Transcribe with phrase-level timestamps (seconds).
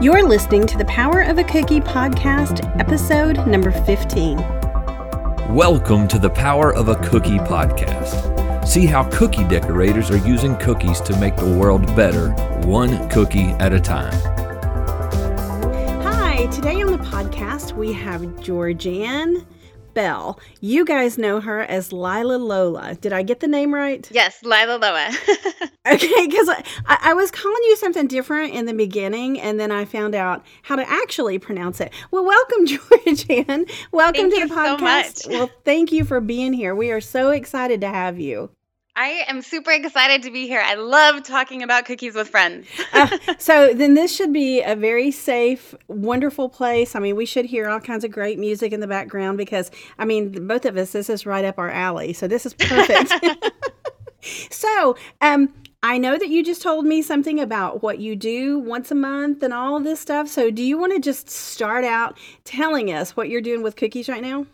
[0.00, 4.36] You're listening to the Power of a Cookie podcast, episode number 15.
[5.54, 8.66] Welcome to the Power of a Cookie podcast.
[8.66, 12.30] See how cookie decorators are using cookies to make the world better,
[12.66, 14.12] one cookie at a time.
[16.02, 19.44] Hi, today on the podcast we have Georganne
[19.98, 20.38] Bell.
[20.60, 22.94] You guys know her as Lila Loa.
[22.94, 24.08] Did I get the name right?
[24.12, 25.08] Yes, Lila Loa.
[25.92, 29.84] okay, because I, I, was calling you something different in the beginning, and then I
[29.84, 31.92] found out how to actually pronounce it.
[32.12, 33.68] Well, welcome, Georganne.
[33.90, 35.22] Welcome thank to the podcast.
[35.22, 36.76] So well, thank you for being here.
[36.76, 38.50] We are so excited to have you.
[38.98, 40.60] I am super excited to be here.
[40.60, 42.66] I love talking about cookies with friends.
[42.92, 46.96] uh, so then this should be a very safe, wonderful place.
[46.96, 49.70] I mean, we should hear all kinds of great music in the background because
[50.00, 52.12] I mean, both of us this is right up our alley.
[52.12, 53.12] So this is perfect.
[54.50, 58.90] so, um I know that you just told me something about what you do once
[58.90, 60.26] a month and all this stuff.
[60.26, 64.08] So, do you want to just start out telling us what you're doing with cookies
[64.08, 64.44] right now?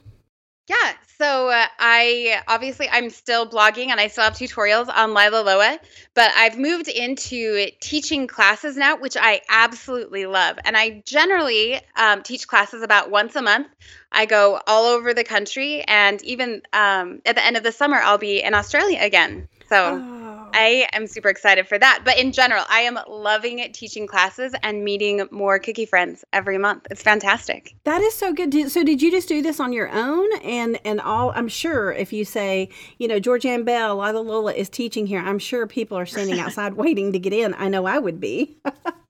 [0.68, 5.42] Yeah, so uh, I obviously I'm still blogging and I still have tutorials on Lila
[5.42, 5.78] Loa,
[6.14, 10.58] but I've moved into teaching classes now, which I absolutely love.
[10.64, 13.68] And I generally um, teach classes about once a month.
[14.10, 17.96] I go all over the country, and even um, at the end of the summer,
[17.96, 19.48] I'll be in Australia again.
[19.68, 20.02] So.
[20.02, 20.23] Oh
[20.54, 22.00] I am super excited for that.
[22.04, 26.58] But in general, I am loving it teaching classes and meeting more cookie friends every
[26.58, 26.86] month.
[26.90, 27.76] It's fantastic.
[27.84, 28.70] That is so good.
[28.70, 30.26] So did you just do this on your own?
[30.42, 34.52] And and all I'm sure if you say, you know, George Georganne Bell, Lila Loa
[34.52, 37.54] is teaching here, I'm sure people are standing outside waiting to get in.
[37.54, 38.56] I know I would be.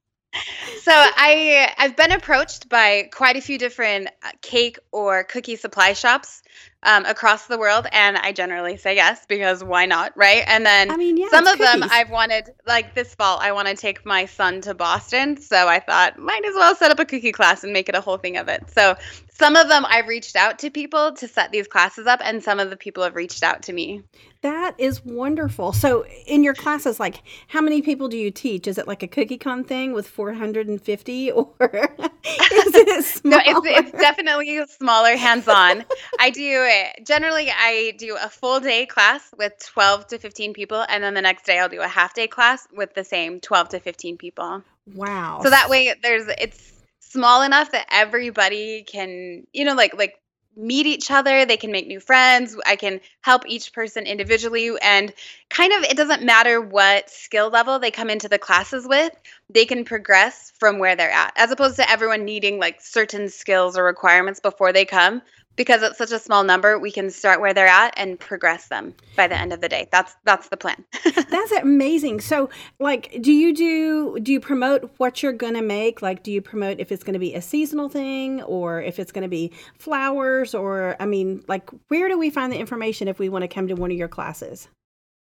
[0.82, 5.92] so I I've been approached by quite a few different uh, cake or cookie supply
[5.92, 6.42] shops
[6.82, 10.44] um, across the world, and I generally say yes because why not, right?
[10.46, 11.80] And then I mean, yeah, some of cookies.
[11.80, 15.68] them I've wanted, like this fall, I want to take my son to Boston, so
[15.68, 18.18] I thought might as well set up a cookie class and make it a whole
[18.18, 18.70] thing of it.
[18.70, 18.96] So
[19.36, 22.60] some of them I've reached out to people to set these classes up, and some
[22.60, 24.02] of the people have reached out to me.
[24.42, 25.72] That is wonderful.
[25.72, 28.68] So, in your classes, like, how many people do you teach?
[28.68, 33.42] Is it like a CookieCon thing with 450 or is it smaller?
[33.44, 35.84] no, it's, it's definitely smaller, hands on.
[36.20, 36.68] I do
[37.04, 41.22] generally, I do a full day class with 12 to 15 people, and then the
[41.22, 44.62] next day I'll do a half day class with the same 12 to 15 people.
[44.94, 45.40] Wow.
[45.42, 46.73] So that way, there's it's
[47.14, 50.14] small enough that everybody can, you know, like like
[50.56, 55.12] meet each other they can make new friends i can help each person individually and
[55.50, 59.10] kind of it doesn't matter what skill level they come into the classes with
[59.50, 63.76] they can progress from where they're at as opposed to everyone needing like certain skills
[63.76, 65.20] or requirements before they come
[65.56, 68.94] because it's such a small number we can start where they're at and progress them
[69.16, 69.88] by the end of the day.
[69.90, 70.84] That's that's the plan.
[71.04, 72.20] That's amazing.
[72.20, 76.02] So like do you do do you promote what you're going to make?
[76.02, 79.12] Like do you promote if it's going to be a seasonal thing or if it's
[79.12, 83.18] going to be flowers or i mean like where do we find the information if
[83.18, 84.68] we want to come to one of your classes?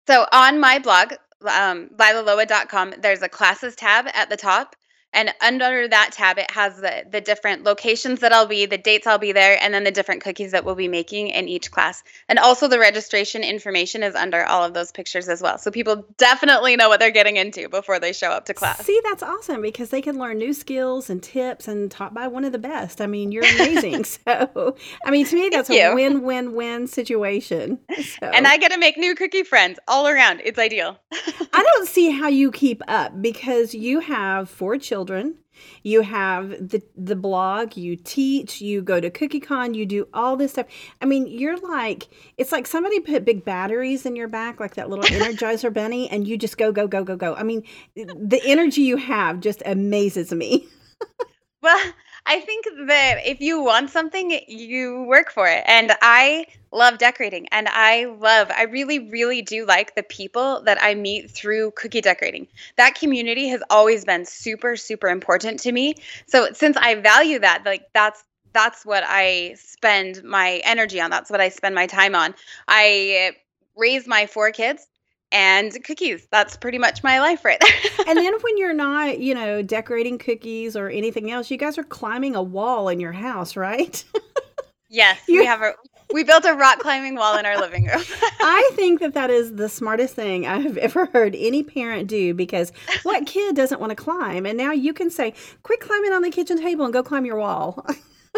[0.07, 1.13] So on my blog
[1.45, 4.75] um, lilaloa.com there's a classes tab at the top
[5.13, 9.05] and under that tab, it has the, the different locations that I'll be, the dates
[9.05, 12.03] I'll be there, and then the different cookies that we'll be making in each class.
[12.27, 15.57] And also the registration information is under all of those pictures as well.
[15.57, 18.83] So people definitely know what they're getting into before they show up to class.
[18.85, 22.43] See, that's awesome because they can learn new skills and tips and taught by one
[22.43, 22.99] of the best.
[22.99, 24.03] I mean, you're amazing.
[24.05, 24.75] so,
[25.05, 27.79] I mean, to me, that's a win win win situation.
[28.19, 28.27] So.
[28.27, 30.41] And I get to make new cookie friends all around.
[30.43, 30.97] It's ideal.
[31.11, 35.35] I don't see how you keep up because you have four children children.
[35.83, 40.53] You have the the blog, you teach, you go to CookieCon, you do all this
[40.53, 40.65] stuff.
[41.01, 44.89] I mean, you're like it's like somebody put big batteries in your back like that
[44.89, 47.35] little energizer bunny and you just go go go go go.
[47.35, 47.63] I mean,
[47.95, 50.67] the energy you have just amazes me.
[51.61, 51.93] well,
[52.25, 55.63] I think that if you want something, you work for it.
[55.67, 60.77] And I love decorating and I love, I really, really do like the people that
[60.81, 62.47] I meet through cookie decorating.
[62.77, 65.95] That community has always been super, super important to me.
[66.25, 68.23] So since I value that, like that's
[68.53, 71.09] that's what I spend my energy on.
[71.09, 72.35] That's what I spend my time on.
[72.67, 73.31] I
[73.75, 74.85] raise my four kids
[75.33, 76.27] and cookies.
[76.31, 78.05] That's pretty much my life right there.
[78.07, 81.83] and then when you're not, you know, decorating cookies or anything else, you guys are
[81.83, 84.03] climbing a wall in your house, right?
[84.89, 85.73] yes, you, we have a
[86.13, 88.03] we built a rock climbing wall in our living room.
[88.21, 92.71] I think that that is the smartest thing I've ever heard any parent do because
[93.01, 94.45] what kid doesn't want to climb?
[94.45, 95.33] And now you can say,
[95.63, 97.83] "Quit climbing on the kitchen table and go climb your wall."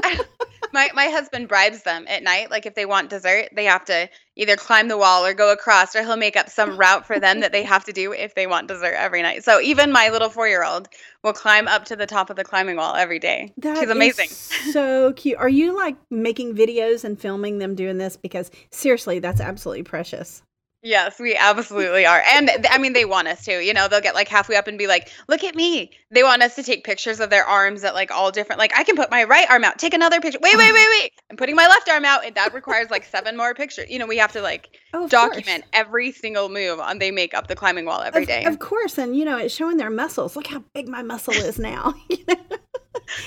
[0.74, 2.52] my my husband bribes them at night.
[2.52, 5.96] Like if they want dessert, they have to either climb the wall or go across,
[5.96, 8.48] or he'll make up some route for them that they have to do if they
[8.48, 9.44] want dessert every night.
[9.44, 10.90] So even my little four year old
[11.24, 13.54] will climb up to the top of the climbing wall every day.
[13.58, 14.30] That She's is amazing.
[14.30, 15.38] so cute.
[15.38, 18.18] Are you like making videos and filming them doing this?
[18.18, 20.44] Because seriously, that's absolutely precious.
[20.86, 22.22] Yes, we absolutely are.
[22.36, 23.60] And th- I mean, they want us to.
[23.64, 25.90] You know, they'll get like halfway up and be like, look at me.
[26.12, 28.84] They want us to take pictures of their arms at like all different, like, I
[28.84, 30.38] can put my right arm out, take another picture.
[30.44, 31.12] Wait, wait, wait, wait.
[31.32, 32.24] I'm putting my left arm out.
[32.24, 33.90] And that requires like seven more pictures.
[33.90, 35.70] You know, we have to like Oh, document course.
[35.74, 38.44] every single move on they make up the climbing wall every Of- day.
[38.46, 40.36] Of, course, and you know it's showing their muscles.
[40.36, 41.96] Look how big my muscle is now.
[42.10, 42.36] You know?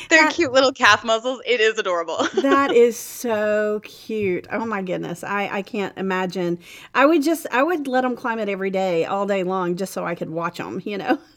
[0.09, 1.41] Their that- cute little calf muscles.
[1.47, 2.27] It is adorable.
[2.43, 4.47] that is so cute.
[4.51, 6.59] Oh my goodness, I I can't imagine.
[6.95, 9.93] I would just I would let them climb it every day, all day long, just
[9.93, 10.81] so I could watch them.
[10.85, 11.19] You know.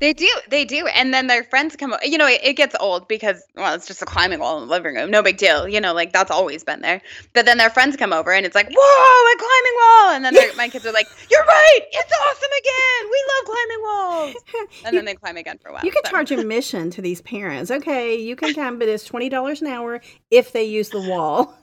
[0.00, 1.94] They do, they do, and then their friends come.
[2.02, 4.70] You know, it, it gets old because well, it's just a climbing wall in the
[4.72, 5.68] living room, no big deal.
[5.68, 7.02] You know, like that's always been there.
[7.34, 10.10] But then their friends come over, and it's like, whoa, a climbing wall!
[10.12, 13.10] And then my kids are like, you're right, it's awesome again.
[13.10, 14.34] We love climbing walls.
[14.84, 15.84] And You- then they climb again for a while.
[15.84, 16.10] You could so.
[16.12, 17.70] charge admission to these parents.
[17.70, 20.00] Okay, you can come, but it's twenty dollars an hour
[20.30, 21.54] if they use the wall.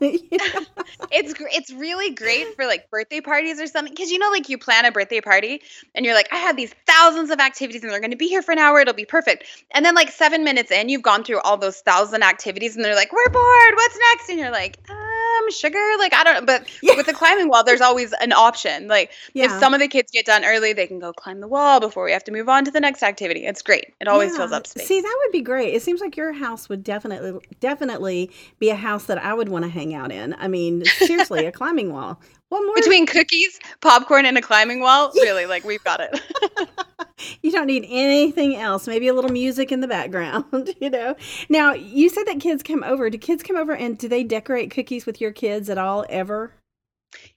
[1.10, 4.58] It's it's really great for like birthday parties or something because you know, like you
[4.58, 5.60] plan a birthday party,
[5.94, 8.42] and you're like, I have these thousands of activities, and they're going to be here
[8.42, 8.80] for an hour.
[8.80, 9.44] It'll be perfect.
[9.72, 12.94] And then like seven minutes in, you've gone through all those thousand activities, and they're
[12.94, 13.74] like, we're bored.
[13.74, 14.28] What's next?
[14.30, 15.78] And you're like, um, sugar.
[15.98, 16.46] Like I don't know.
[16.46, 16.96] But Yeah.
[16.96, 18.88] with the climbing wall, there's always an option.
[18.88, 21.80] Like if some of the kids get done early, they can go climb the wall
[21.80, 23.46] before we have to move on to the next activity.
[23.46, 23.94] It's great.
[24.00, 24.86] It always fills up space.
[24.86, 25.74] See, that would be great.
[25.74, 29.64] It seems like your house would definitely definitely be a house that I would want
[29.64, 30.34] to hang out in.
[30.38, 32.20] I mean, seriously, a climbing wall.
[32.48, 32.74] What more?
[32.76, 36.20] Between cookies, popcorn, and a climbing wall, really, like we've got it.
[37.42, 38.86] you don't need anything else.
[38.86, 41.14] Maybe a little music in the background, you know.
[41.48, 43.10] Now, you said that kids come over.
[43.10, 46.52] Do kids come over and do they decorate cookies with your kids at all ever?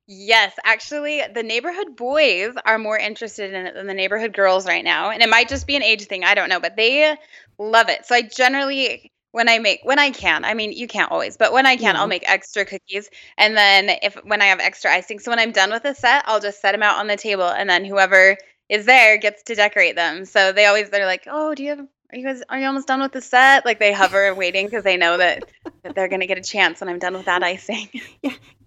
[0.07, 4.83] Yes, actually, the neighborhood boys are more interested in it than the neighborhood girls right
[4.83, 5.09] now.
[5.09, 6.23] And it might just be an age thing.
[6.23, 7.15] I don't know, but they
[7.57, 8.05] love it.
[8.05, 11.53] So I generally, when I make, when I can, I mean, you can't always, but
[11.53, 12.01] when I can, Yeah.
[12.01, 13.09] I'll make extra cookies.
[13.37, 16.23] And then if, when I have extra icing, so when I'm done with a set,
[16.27, 17.47] I'll just set them out on the table.
[17.47, 18.37] And then whoever
[18.69, 20.25] is there gets to decorate them.
[20.25, 22.87] So they always, they're like, oh, do you have, are you guys, are you almost
[22.87, 23.65] done with the set?
[23.65, 25.49] Like they hover and waiting because they know that,
[25.83, 27.87] that they're going to get a chance when I'm done with that icing.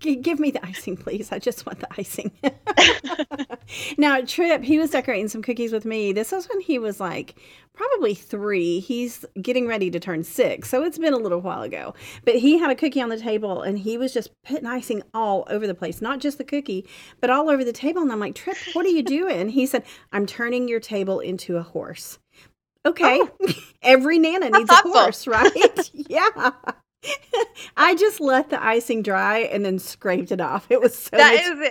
[0.00, 1.30] G- give me the icing, please.
[1.30, 2.30] I just want the icing.
[3.98, 6.12] now, Trip, he was decorating some cookies with me.
[6.12, 7.38] This was when he was like
[7.74, 8.80] probably three.
[8.80, 10.70] He's getting ready to turn six.
[10.70, 11.94] So it's been a little while ago.
[12.24, 15.46] But he had a cookie on the table and he was just putting icing all
[15.50, 16.86] over the place, not just the cookie,
[17.20, 18.00] but all over the table.
[18.00, 19.50] And I'm like, Trip, what are you doing?
[19.50, 22.18] He said, I'm turning your table into a horse.
[22.86, 23.20] Okay.
[23.22, 23.52] Oh.
[23.82, 25.90] Every Nana needs a horse, right?
[25.92, 26.50] yeah.
[27.76, 30.66] I just let the icing dry and then scraped it off.
[30.70, 31.68] It was so That much,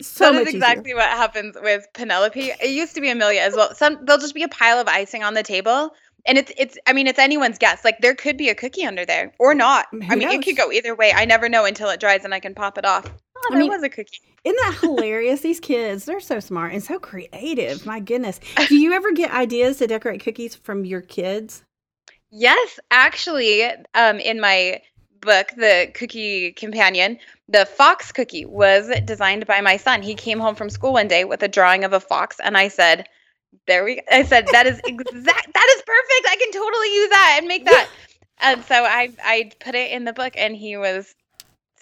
[0.00, 0.56] is so that is easier.
[0.58, 2.40] exactly what happens with Penelope.
[2.60, 3.74] It used to be Amelia as well.
[3.74, 5.90] Some there'll just be a pile of icing on the table,
[6.26, 6.78] and it's it's.
[6.86, 7.84] I mean, it's anyone's guess.
[7.84, 9.86] Like there could be a cookie under there or not.
[9.92, 11.12] Who I mean, it could go either way.
[11.14, 13.04] I never know until it dries and I can pop it off.
[13.44, 14.18] Oh, I there mean- was a cookie.
[14.44, 15.40] Isn't that hilarious?
[15.40, 17.86] These kids, they're so smart and so creative.
[17.86, 18.40] My goodness.
[18.68, 21.62] Do you ever get ideas to decorate cookies from your kids?
[22.32, 23.62] Yes, actually,
[23.94, 24.82] um, in my
[25.20, 27.18] book, The Cookie Companion,
[27.48, 30.02] the fox cookie was designed by my son.
[30.02, 32.66] He came home from school one day with a drawing of a fox, and I
[32.68, 33.06] said,
[33.68, 34.02] "There we." go.
[34.10, 35.54] I said, "That is exact.
[35.54, 36.26] That is perfect.
[36.28, 37.88] I can totally use that and make that."
[38.44, 41.14] And so I I put it in the book, and he was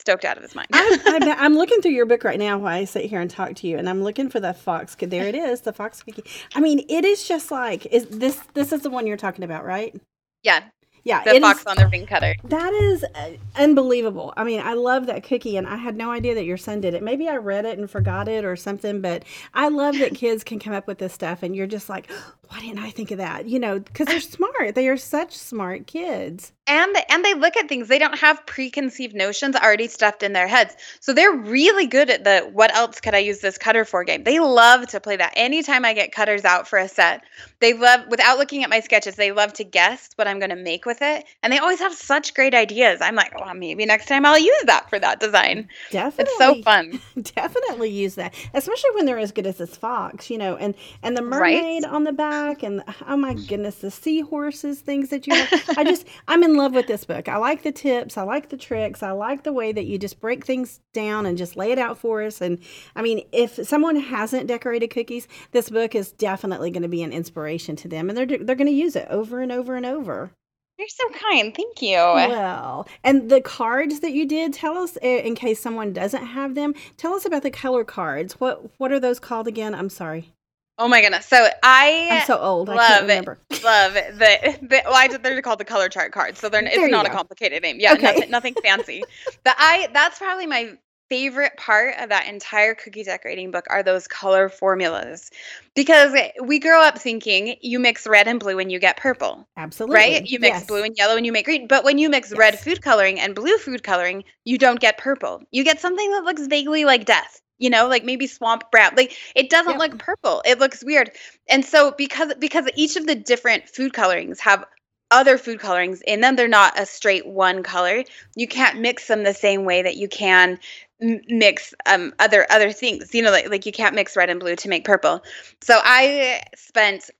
[0.00, 0.68] stoked out of his mind.
[0.72, 3.66] I, I'm looking through your book right now while I sit here and talk to
[3.68, 4.96] you, and I'm looking for the fox.
[4.98, 6.24] There it is, the fox cookie.
[6.54, 8.40] I mean, it is just like is this.
[8.54, 9.94] This is the one you're talking about, right?
[10.42, 10.64] yeah,
[11.04, 12.34] Yeah, the fox is- on the ring cutter.
[12.44, 14.32] That is uh, unbelievable.
[14.36, 16.94] I mean, I love that cookie, and I had no idea that your son did
[16.94, 17.02] it.
[17.02, 20.58] Maybe I read it and forgot it or something, but I love that kids can
[20.58, 22.10] come up with this stuff, and you're just like,
[22.48, 23.46] why didn't I think of that?
[23.48, 24.74] You know, because they're smart.
[24.74, 26.52] They are such smart kids.
[26.70, 30.48] And and they look at things they don't have preconceived notions already stuffed in their
[30.48, 34.04] heads so they're really good at the what else could i use this cutter for
[34.04, 37.22] game they love to play that anytime i get cutters out for a set
[37.60, 40.56] they love without looking at my sketches they love to guess what i'm going to
[40.56, 44.06] make with it and they always have such great ideas i'm like well maybe next
[44.06, 48.90] time i'll use that for that design Definitely, it's so fun definitely use that, especially
[48.94, 50.30] when they're as good as this fox.
[50.30, 51.62] You know, and and the Right?
[51.62, 55.34] mermaid on the back, and oh my goodness, the seahorses things that you.
[55.36, 55.50] Have.
[55.76, 57.28] I just I'm in love with this book.
[57.28, 58.16] I like the tips.
[58.16, 59.02] I like the tricks.
[59.02, 61.98] I like the way that you just break things down and just lay it out
[61.98, 62.40] for us.
[62.40, 62.58] And
[62.94, 67.12] I mean, if someone hasn't decorated cookies, this book is definitely going to be an
[67.12, 70.32] inspiration to them, and they're they're going to use it over and over and over.
[70.78, 71.54] You're so kind.
[71.54, 71.96] Thank you.
[71.96, 76.74] Well, and the cards that you did, tell us in case someone doesn't have them.
[76.96, 78.40] Tell us about the color cards.
[78.40, 79.74] What what are those called again?
[79.74, 80.32] I'm sorry.
[80.78, 81.26] Oh my goodness!
[81.26, 82.68] So I I'm so old.
[82.68, 83.38] love I can't remember.
[83.62, 86.90] love the, the well, I, they're called the color chart cards, so they're There it's
[86.90, 87.78] not a complicated name.
[87.80, 88.02] Yeah, Okay.
[88.04, 89.06] nothing, nothing fancy.
[89.44, 90.78] But I that's probably my
[91.10, 95.30] favorite part of that entire cookie decorating book are those color formulas
[95.74, 99.96] because we grow up thinking you mix red and blue and you get purple Absolutely.
[99.96, 100.66] right you mix Yes.
[100.68, 103.34] blue and yellow and you make green but when you mix red food coloring and
[103.34, 107.40] blue food coloring you don't get purple you get something that looks vaguely like death
[107.60, 111.12] you know like maybe swamp brown like it doesn't look purple it looks weird.
[111.48, 114.64] And so because because each of the different food colorings have
[115.12, 118.04] other food colorings in them they're not a straight one color
[118.36, 120.58] you can't mix them the same way that you can
[121.02, 124.40] m- mix um other other things you know like, like you can't mix red and
[124.40, 125.22] blue to make purple.
[125.60, 127.10] So i spent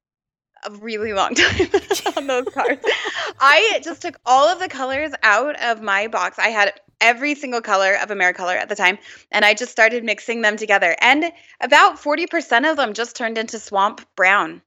[0.64, 1.68] a really long time
[2.16, 2.85] on those cards.
[3.40, 6.38] I just took all of the colors out of my box.
[6.38, 8.99] I had every single color of AmeriColor at the time
[9.33, 13.59] and i just started mixing them together and about 40% of them just turned into
[13.59, 14.62] swamp brown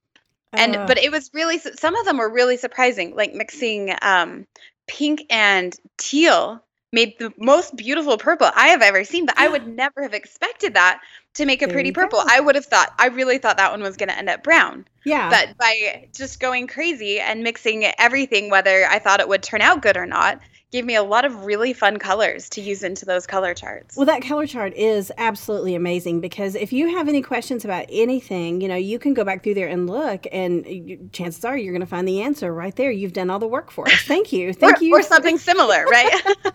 [0.54, 4.46] and Uh, but it was really some of them were really surprising like mixing um
[4.88, 9.68] pink and teal made the most beautiful purple i have ever seen but i would
[9.76, 11.02] never have expected that
[11.34, 12.28] to make a There pretty purple go.
[12.30, 14.86] i would have thought i really thought that one was going to end up brown
[15.04, 15.30] yeah.
[15.30, 19.82] but by just going crazy and mixing everything whether i thought it would turn out
[19.82, 20.40] good or not
[20.74, 24.08] gave me a lot of really fun colors to use into those color charts Well,
[24.08, 28.68] that color chart is absolutely amazing because if you have any questions about anything, you
[28.68, 31.82] know, you can go back through there and look, and you, chances are you're going
[31.82, 32.90] to find the answer right there.
[32.90, 34.02] You've done all the work for us.
[34.02, 34.52] Thank you.
[34.64, 34.96] Thank or, you.
[34.96, 36.12] or something similar right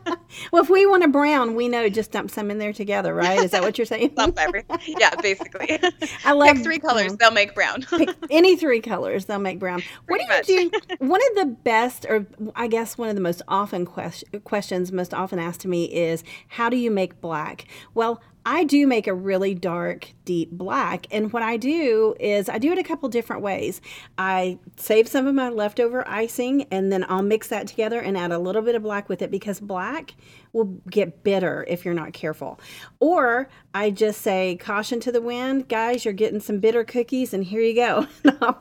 [0.52, 3.38] Well, if we want a brown, we know just dump some in there together, right?
[3.38, 4.14] Is that what you're saying?
[4.16, 4.78] Lump everything.
[4.98, 5.78] yeah basically
[6.24, 9.82] I love pick three colors they'll make brown Pick any three colors, they'll make brown.
[10.06, 10.80] What Pretty do you do?
[10.98, 14.07] One of the best, or I guess one of the most often ques-
[14.44, 17.66] questions, most often asked to me is, how do you make black?
[17.94, 21.06] Well, I do make a really dark, deep black.
[21.10, 23.80] And what I do is I do it a couple different ways.
[24.16, 28.32] I save some of my leftover icing and then I'll mix that together and add
[28.32, 30.14] a little bit of black with it because black
[30.52, 32.58] will get bitter if you're not careful.
[33.00, 37.44] Or I just say, caution to the wind, guys, you're getting some bitter cookies and
[37.44, 38.06] here you go.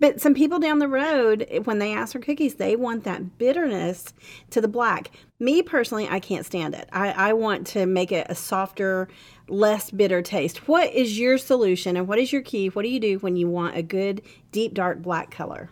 [0.00, 4.12] But some people down the road, when they ask for cookies, they want that bitterness
[4.50, 5.10] to the black.
[5.38, 6.88] Me personally, I can't stand it.
[6.92, 9.08] I, I want to make it a softer,
[9.48, 10.66] less bitter taste.
[10.66, 12.68] What is your solution and what is your key?
[12.68, 15.70] What do you do when you want a good, deep, dark black color?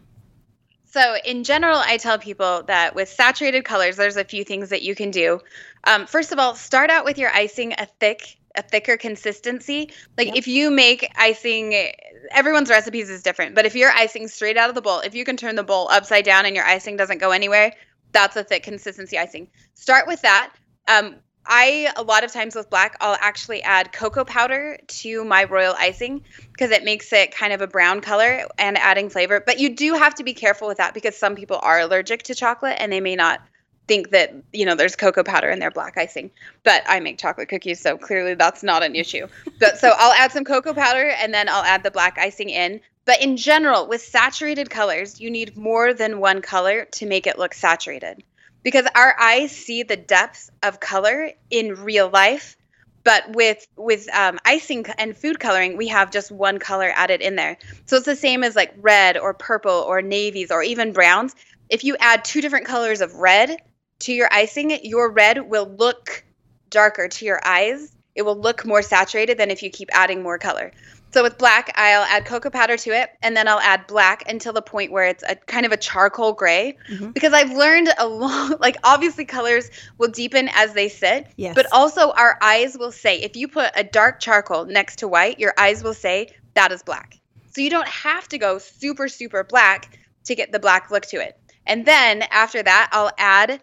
[0.85, 4.83] So, in general, I tell people that with saturated colors, there's a few things that
[4.83, 5.41] you can do.
[5.85, 9.91] Um, first of all, start out with your icing a thick, a thicker consistency.
[10.17, 10.37] Like Yep.
[10.37, 11.91] if you make icing,
[12.31, 15.25] everyone's recipes is different, but if you're icing straight out of the bowl, if you
[15.25, 17.73] can turn the bowl upside down and your icing doesn't go anywhere,
[18.15, 19.49] that's a thick consistency icing.
[19.75, 20.55] Start with that.
[20.89, 21.17] Um,
[21.47, 25.75] I a lot of times with black, I'll actually add cocoa powder to my royal
[25.77, 29.43] icing because it makes it kind of a brown color and adding flavor.
[29.45, 32.35] But you do have to be careful with that because some people are allergic to
[32.35, 33.43] chocolate and they may not
[33.87, 36.31] think that you know there's cocoa powder in their black icing.
[36.63, 39.27] But I make chocolate cookies, so clearly that's not an issue.
[39.61, 42.81] But so I'll add some cocoa powder and then I'll add the black icing in.
[43.05, 47.39] But in general, with saturated colors, you need more than one color to make it
[47.39, 48.23] look saturated.
[48.63, 52.57] Because our eyes see the depth of color in real life,
[53.05, 57.37] but with with um, icing and food coloring, we have just one color added in
[57.37, 57.59] there.
[57.85, 61.35] So it's the same as like red or purple or navies or even browns.
[61.69, 63.59] If you add two different colors of red
[64.01, 66.25] to your icing, your red will look
[66.71, 67.95] darker to your eyes.
[68.15, 70.73] It will look more saturated than if you keep adding more color.
[71.15, 74.53] So with black, I'll add cocoa powder to it, and then I'll add black until
[74.53, 76.77] the point where it's a kind of a charcoal gray.
[76.91, 77.15] Mhm.
[77.15, 81.55] Because I've learned a lot, like obviously colors will deepen as they sit, Yes.
[81.55, 85.39] but also our eyes will say, if you put a dark charcoal next to white,
[85.39, 87.17] your eyes will say that is black.
[87.55, 91.19] So you don't have to go super, super black to get the black look to
[91.19, 91.39] it.
[91.65, 93.61] And then after that, I'll add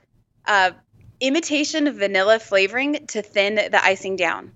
[0.47, 0.71] uh,
[1.19, 4.53] imitation vanilla flavoring to thin the icing down.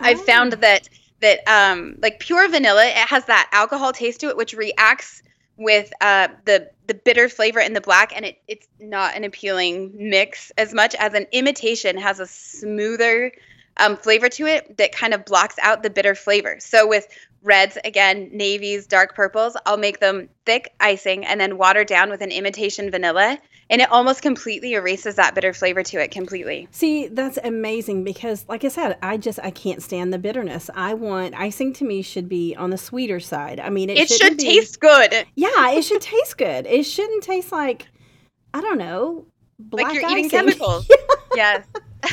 [0.00, 0.58] I've found Oh.
[0.58, 0.88] that
[1.20, 5.22] that um, like pure vanilla, it has that alcohol taste to it, which reacts
[5.56, 9.92] with uh, the the bitter flavor in the black, and it it's not an appealing
[9.96, 13.32] mix as much as an imitation has a smoother
[13.78, 16.56] um, flavor to it that kind of blocks out the bitter flavor.
[16.60, 17.06] So with
[17.42, 22.20] reds again, navies, dark purples, I'll make them thick icing and then water down with
[22.20, 26.68] an imitation vanilla, and it almost completely erases that bitter flavor to it completely.
[26.70, 30.70] See, that's amazing because, like I said, I just I can't stand the bitterness.
[30.74, 33.58] I want icing to me should be on the sweeter side.
[33.60, 35.26] I mean, it, It shouldn't be- taste good.
[35.34, 36.66] Yeah, it should taste good.
[36.66, 37.88] It shouldn't taste like
[38.54, 39.26] I don't know,
[39.58, 40.18] black like you're icing.
[40.18, 40.88] eating chemicals.
[41.34, 41.64] yes.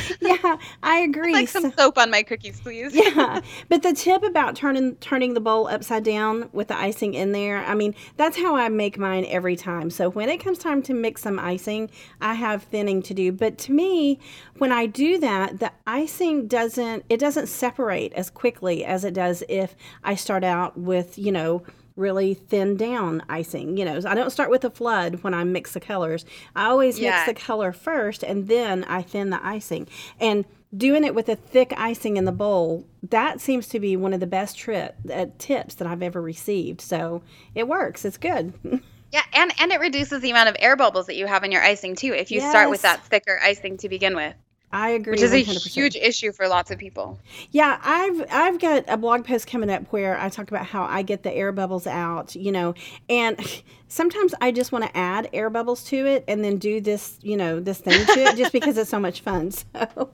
[0.22, 1.34] yeah, I agree.
[1.34, 2.96] like some So- soap on my cookies, please.
[2.96, 7.32] yeah, but the tip about turning turning the bowl upside down with the icing in
[7.32, 9.92] there, I mean, that's how I make mine every time.
[9.92, 13.32] So when it comes time to mix some icing, I have thinning to do.
[13.32, 14.20] But to me,
[14.58, 19.44] when I do that, the icing doesn't it doesn't separate as quickly as it does
[19.48, 21.62] if I start out with, you know,
[21.96, 23.78] really thin down icing.
[23.78, 26.26] You know, I don't start with a flood when I mix the colors.
[26.56, 27.12] I always Yeah.
[27.12, 29.88] mix the color first and then I thin the icing.
[30.20, 30.46] And
[30.76, 34.20] doing it with a thick icing in the bowl, that seems to be one of
[34.20, 36.82] the best tri- uh, tips that I've ever received.
[36.82, 37.22] So
[37.54, 38.06] it works.
[38.06, 38.54] It's good.
[39.14, 41.62] Yeah, and and it reduces the amount of air bubbles that you have in your
[41.62, 44.34] icing too if you start with that thicker icing to begin with,
[44.74, 45.12] I agree.
[45.12, 45.68] which is a 100%.
[45.68, 47.20] huge issue for lots of people.
[47.52, 51.04] Yeah, I've I've got a blog post coming up where I talk about how I
[51.04, 52.74] get the air bubbles out, you know,
[53.08, 53.40] and
[53.88, 57.38] sometimes I just want to add air bubbles to it and then do this, you
[57.38, 59.52] know, this thing to it just because it's so much fun.
[59.74, 60.10] So,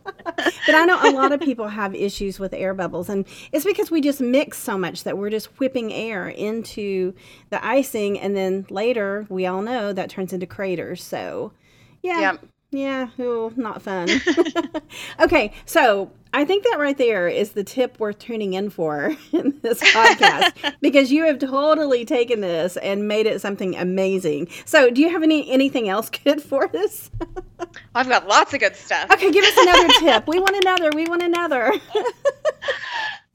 [0.66, 3.92] but I know a lot of people have issues with air bubbles, and it's because
[3.92, 7.14] we just mix so much that we're just whipping air into
[7.50, 11.04] the icing, and then later we all know that turns into craters.
[11.04, 11.52] So,
[12.02, 12.20] yeah.
[12.32, 12.46] Yep.
[12.72, 14.10] Yeah, ooh, not fun.
[15.20, 19.60] okay, so I think that right there is the tip worth tuning in for in
[19.64, 24.50] this podcast because you have totally taken this and made it something amazing.
[24.66, 27.10] So, do you have any anything else good for us?
[27.96, 29.10] I've got lots of good stuff.
[29.12, 30.28] Okay, give us another tip.
[30.28, 30.92] We want another.
[30.94, 31.74] We want another.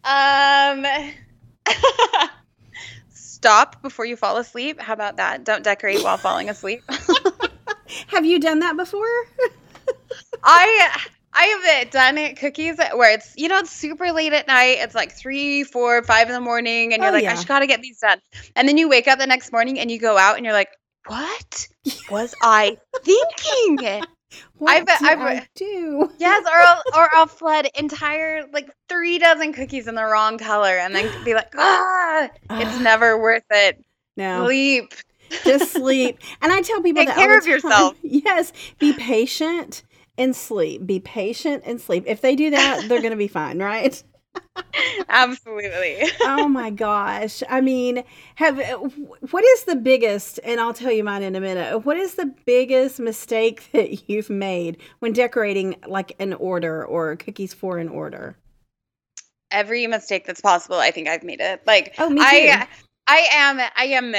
[0.05, 0.87] Um,
[3.11, 4.81] stop before you fall asleep.
[4.81, 5.45] How about that?
[5.45, 6.83] Don't decorate while falling asleep.
[8.15, 9.07] Have you done that before?
[10.45, 10.99] I
[11.33, 11.45] I
[11.81, 14.79] have done cookies where it's you know it's super late at night.
[14.81, 17.33] It's like three, four, five in the morning, and you're Oh, like, yeah.
[17.33, 18.19] I just gotta get these done.
[18.57, 20.69] And then you wake up the next morning and you go out and you're like,
[21.07, 21.69] what
[22.11, 24.03] was I thinking?
[24.59, 26.11] What I've- did I've- I do?
[26.19, 30.77] Yes, or I'll, or I'll flood entire like three dozen cookies in the wrong color
[30.79, 33.85] and then be like, ah, it's never worth it.
[34.17, 34.45] No.
[34.47, 34.93] Sleep.
[35.45, 36.19] Just sleep.
[36.43, 37.97] And I tell people Take that care of yourself.
[38.03, 39.83] Yes, be patient
[40.19, 40.87] and sleep.
[40.87, 42.05] Be patient and sleep.
[42.07, 44.03] If they do that, they're going to be fine, right?
[45.09, 46.09] Absolutely.
[46.23, 47.43] oh my gosh.
[47.49, 48.05] I mean,
[48.37, 48.59] have
[49.31, 51.85] what is the biggest and I'll tell you mine in a minute.
[51.85, 57.55] What is the biggest mistake that you've made when decorating like an order or cookies
[57.55, 58.37] for an order?
[59.51, 61.63] Every mistake that's possible, I think I've made it.
[61.67, 62.67] Like Oh, me I
[63.07, 64.15] I am I am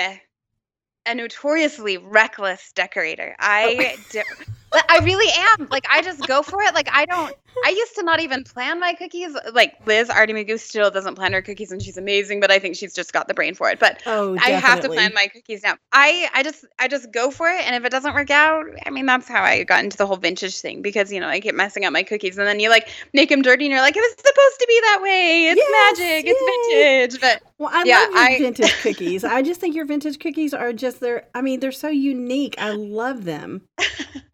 [1.06, 3.36] a notoriously reckless decorator.
[3.40, 4.48] I oh de- but
[4.90, 5.68] I really am.
[5.70, 6.74] Like I just go for it.
[6.74, 7.34] Like I don't
[7.66, 9.36] I used to not even plan my cookies.
[9.54, 12.76] Like Liz Arty McGoo still doesn't plan her cookies and she's amazing, but I think
[12.76, 13.80] she's just got the brain for it.
[13.80, 15.76] But Oh, I have to plan my cookies now.
[15.92, 18.90] I I just I just go for it, and if it doesn't work out, I
[18.90, 21.56] mean that's how I got into the whole vintage thing because you know I keep
[21.56, 24.02] messing up my cookies, and then you like make them dirty, and you're like it
[24.02, 25.48] was supposed to be that way.
[25.48, 26.26] It's Yes, magic.
[26.26, 27.04] yay.
[27.04, 27.22] It's vintage.
[27.22, 29.24] But Well, I Yeah, love your I- vintage cookies.
[29.24, 32.56] I just think your vintage cookies are just they're I mean, they're so unique.
[32.60, 33.62] I love them.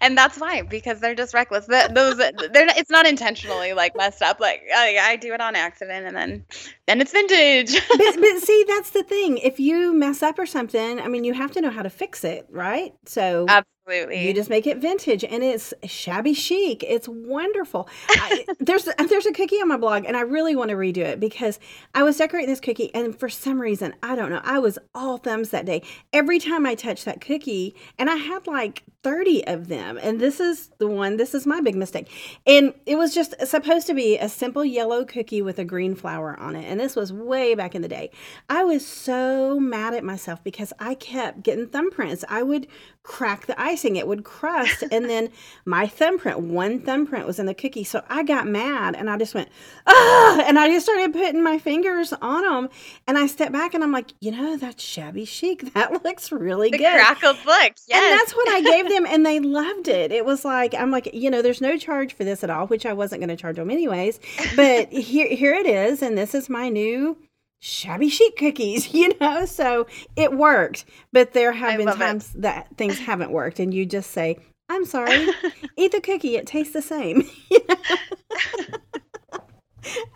[0.00, 1.66] and that's why because they're just reckless.
[1.66, 4.40] The, those they're not, it's not intentionally like messed up.
[4.40, 6.44] Like I, I do it on accident, and then
[6.86, 7.80] then it's vintage.
[7.94, 9.38] But, but see, that's the thing.
[9.38, 12.24] If you mess up or something, I mean, you have to know how to fix
[12.24, 12.92] it, right?
[13.06, 13.46] So
[13.86, 14.26] Absolutely.
[14.26, 16.82] you just make it vintage and it's shabby chic.
[16.82, 17.86] It's wonderful.
[18.08, 21.20] I, there's there's a cookie on my blog and I really want to redo it
[21.20, 21.60] because
[21.94, 25.18] I was decorating this cookie and for some reason, I don't know, I was all
[25.18, 25.82] thumbs that day.
[26.14, 30.40] Every time I touched that cookie and I had like 30 of them and this
[30.40, 32.08] is the one, this is my big mistake.
[32.46, 36.40] And it was just supposed to be a simple yellow cookie with a green flower
[36.40, 38.10] on it and this was way back in the day.
[38.48, 42.24] I was so mad at myself because I kept getting thumbprints.
[42.30, 42.66] I would
[43.02, 45.30] crack the icing, it would crust, and then
[45.64, 47.84] my thumbprint, one thumbprint was in the cookie.
[47.84, 49.48] So I got mad and I just went,
[49.86, 52.68] ah, and I just started putting my fingers on them.
[53.06, 55.62] And I stepped back and I'm like, you know, that's shabby chic.
[55.74, 56.78] That looks really good.
[56.78, 56.94] the good.
[56.94, 57.72] crackled look.
[57.88, 57.90] Yes.
[57.90, 60.12] And that's what I gave them, and they loved it.
[60.12, 62.86] It was like I'm like, you know, there's no charge for this at all, which
[62.86, 64.20] I wasn't going to charge them anyways.
[64.54, 67.16] But here, here it is, and this is my new
[67.64, 69.46] shabby chic cookies, you know.
[69.46, 72.04] So it worked, but there have I been love it.
[72.04, 75.26] times that things haven't worked, and you just say, "I'm sorry,
[75.76, 76.36] eat the cookie.
[76.36, 77.28] It tastes the same."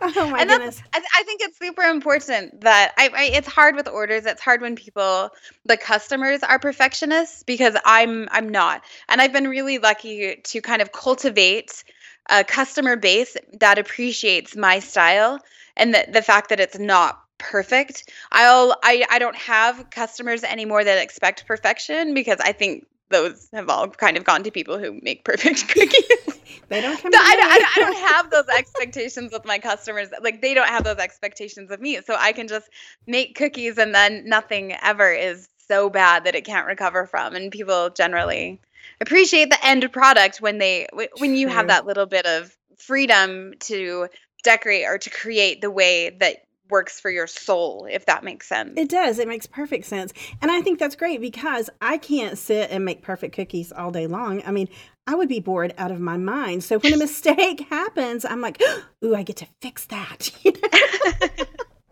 [0.01, 0.81] Oh my And goodness!
[0.93, 4.61] I, I think it's super important that I, I it's hard with orders it's hard
[4.61, 5.29] when people
[5.65, 10.81] the customers are perfectionists because i'm i'm not and i've been really lucky to kind
[10.81, 11.83] of cultivate
[12.31, 15.37] a customer base that appreciates my style
[15.77, 20.83] and the, the fact that it's not perfect i'll I, I don't have customers anymore
[20.83, 24.99] that expect perfection because i think those have all kind of gone to people who
[25.01, 26.39] make perfect cookies.
[26.69, 27.11] they don't come.
[27.11, 30.09] No, I, I, I don't have those expectations with my customers.
[30.21, 32.69] Like they don't have those expectations of me, so I can just
[33.07, 37.35] make cookies, and then nothing ever is so bad that it can't recover from.
[37.35, 38.59] And people generally
[39.01, 44.07] appreciate the end product when they when you have that little bit of freedom to
[44.43, 46.37] decorate or to create the way that
[46.69, 48.73] works for your soul, if that makes sense.
[48.77, 49.19] It does.
[49.19, 50.13] It makes perfect sense.
[50.41, 54.07] And I think that's great because I can't sit and make perfect cookies all day
[54.07, 54.41] long.
[54.45, 54.69] I mean,
[55.07, 56.63] I would be bored out of my mind.
[56.63, 58.61] So when a mistake happens, I'm like,
[59.03, 60.31] ooh, I get to fix that.
[60.43, 61.45] You know?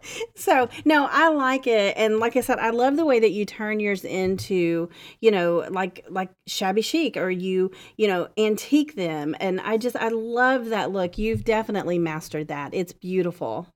[0.36, 3.46] so no i like it and like i said i love the way that you
[3.46, 9.36] turn yours into you know like like shabby chic or you you know antique them
[9.40, 13.68] and i just i love that look you've definitely mastered that it's beautiful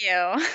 [0.00, 0.46] you.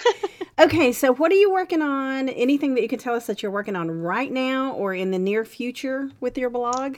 [0.60, 2.30] okay, so what are you working on?
[2.30, 5.20] Anything that you can tell us that you're working on right now or in the
[5.20, 6.98] near future with your blog?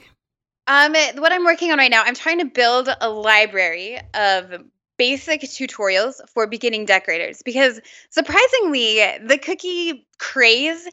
[0.66, 4.62] Um, what I'm working on right now, I'm trying to build a library of
[4.98, 7.80] basic tutorials for beginning decorators because
[8.10, 10.88] surprisingly, the cookie craze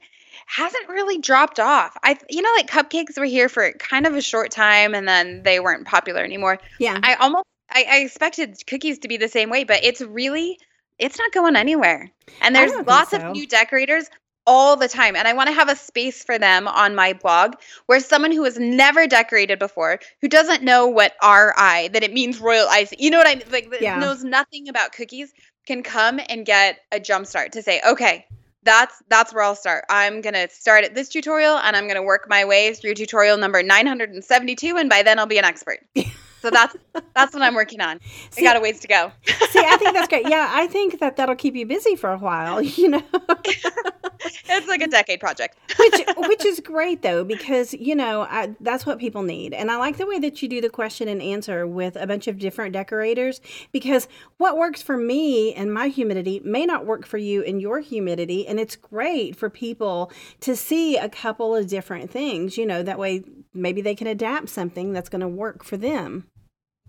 [0.47, 1.97] hasn't really dropped off.
[2.03, 5.43] I you know like cupcakes were here for kind of a short time and then
[5.43, 6.59] they weren't popular anymore.
[6.79, 6.99] Yeah.
[7.01, 10.59] I almost I, I expected cookies to be the same way, but it's really
[10.99, 12.09] it's not going anywhere.
[12.41, 13.17] And there's lots so.
[13.17, 14.09] of new decorators
[14.47, 15.15] all the time.
[15.15, 17.55] And I want to have a space for them on my blog
[17.87, 22.39] where someone who has never decorated before, who doesn't know what RI, that it means
[22.39, 23.45] royal icing, you know what I mean?
[23.51, 23.99] Like, yeah.
[23.99, 25.33] knows nothing about cookies,
[25.65, 28.25] can come and get a jump start to say, okay,
[28.63, 29.85] that's that's where I'll start.
[29.89, 33.61] I'm gonna start at this tutorial and I'm gonna work my way through tutorial number
[33.61, 35.79] 972, and by then I'll be an expert.
[36.45, 36.75] So that's
[37.15, 37.99] that's what I'm working on.
[38.29, 39.11] See, I got a ways to go.
[39.25, 40.27] see, I think that's great.
[40.35, 42.61] Yeah, I think that that'll keep you busy for a while.
[42.75, 45.57] You know, it's like a decade project.
[45.79, 49.77] which which is great though because you know I, that's what people need, and I
[49.77, 52.73] like the way that you do the question and answer with a bunch of different
[52.73, 57.59] decorators because what works for me and my humidity may not work for you and
[57.59, 62.55] your humidity, and it's great for people to see a couple of different things.
[62.57, 66.27] You know, that way maybe they can adapt something that's going to work for them.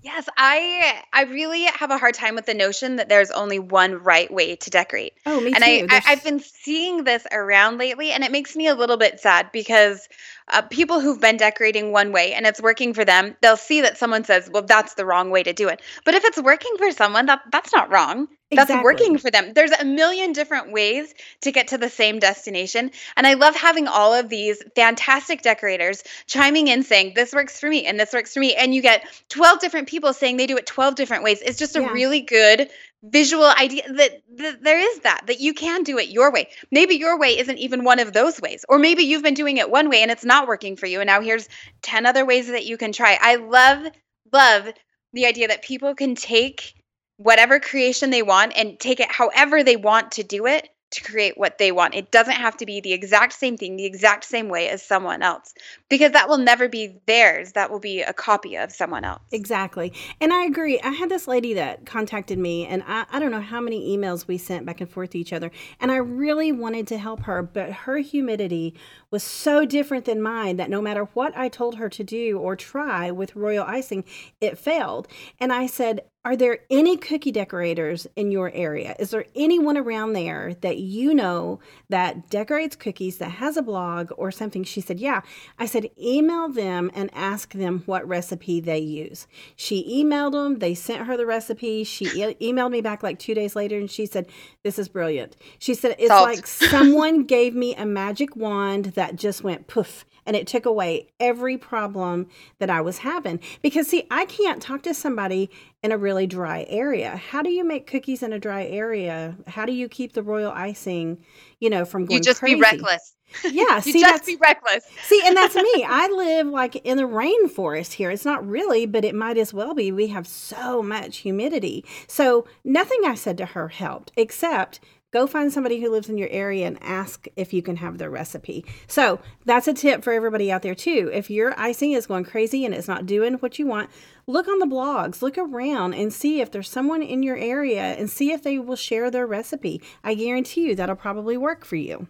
[0.03, 3.95] Yes, I I really have a hard time with the notion that there's only one
[3.95, 5.15] right way to decorate.
[5.25, 5.87] Oh, me and too.
[5.91, 9.21] I, I have been seeing this around lately, and it makes me a little bit
[9.21, 10.09] sad because
[10.49, 13.99] uh, people who've been decorating one way and it's working for them, they'll see that
[13.99, 16.91] someone says, "Well, that's the wrong way to do it." But if it's working for
[16.91, 18.29] someone, that that's not wrong.
[18.51, 18.85] That's exactly.
[18.85, 19.55] working for them.
[19.55, 22.93] There's a million different ways to get to the same destination.
[23.17, 27.69] And I love having all of these fantastic decorators chiming in saying, This works for
[27.69, 28.55] me and this works for me.
[28.55, 31.43] And you get 12 different people saying they do it 12 different ways.
[31.43, 31.91] It's just a yeah.
[31.91, 32.71] really good
[33.11, 36.49] visual idea that, that there is that, that you can do it your way.
[36.71, 38.65] Maybe your way isn't even one of those ways.
[38.69, 41.01] Or maybe you've been doing it one way and it's not working for you.
[41.01, 41.49] And now here's
[41.83, 43.19] 10 other ways that you can try.
[43.21, 43.87] I love,
[44.33, 44.69] love
[45.13, 46.75] the idea that people can take
[47.17, 51.39] whatever creation they want and take it however they want to do it to create
[51.39, 51.95] what they want.
[51.95, 55.23] It doesn't have to be the exact same thing, the exact same way as someone
[55.23, 55.55] else,
[55.89, 57.53] because that will never be theirs.
[57.53, 59.23] That will be a copy of someone else.
[59.33, 59.93] Exactly.
[60.21, 60.81] And I agree.
[60.81, 64.27] I had this lady that contacted me, and I, I don't know how many emails
[64.27, 65.51] we sent back and forth to each other.
[65.81, 68.75] And I really wanted to help her, but her humidity
[69.11, 72.57] was so different than mine that no matter what I told her to do or
[72.57, 74.05] try with royal icing,
[74.41, 75.09] it failed.
[75.39, 78.97] And I said, are there any cookie decorators in your area?
[78.99, 84.11] Is there anyone around there that you know that decorates cookies that has a blog
[84.17, 84.65] or something?
[84.65, 85.21] She said, Yeah.
[85.57, 89.29] I said, email them and ask them what recipe they use.
[89.55, 91.85] She emailed them, they sent her the recipe.
[91.85, 94.27] She e- emailed me back like two days later and she said,
[94.65, 95.37] This is brilliant.
[95.61, 96.27] She said, It's Salt.
[96.29, 101.09] like someone gave me a magic wand that just went poof and it took away
[101.21, 102.27] every problem
[102.59, 103.41] that I was having.
[103.63, 105.51] Because, see, I can't talk to somebody
[105.87, 107.17] in a really dry area.
[107.17, 109.37] How do you make cookies in a dry area?
[109.47, 111.25] How do you keep the royal icing,
[111.61, 112.57] you know, from going You just crazy?
[112.57, 113.15] be reckless.
[113.45, 114.85] Yeah, you see, just be reckless.
[115.05, 115.85] see, and that's me.
[115.89, 118.11] I live like in the rainforest here.
[118.11, 119.93] It's not really, but it might as well be.
[119.93, 121.85] We have so much humidity.
[122.09, 124.81] So nothing I said to her helped, except
[125.17, 128.11] go find somebody who lives in your area and ask if you can have their
[128.11, 128.67] recipe.
[128.87, 131.11] So that's a tip for everybody out there too.
[131.11, 133.89] If your icing is going crazy and it's not doing what you want,
[134.27, 138.11] look on the blogs, look around and see if there's someone in your area and
[138.11, 139.81] see if they will share their recipe.
[140.05, 142.09] I guarantee you that'll probably work for you.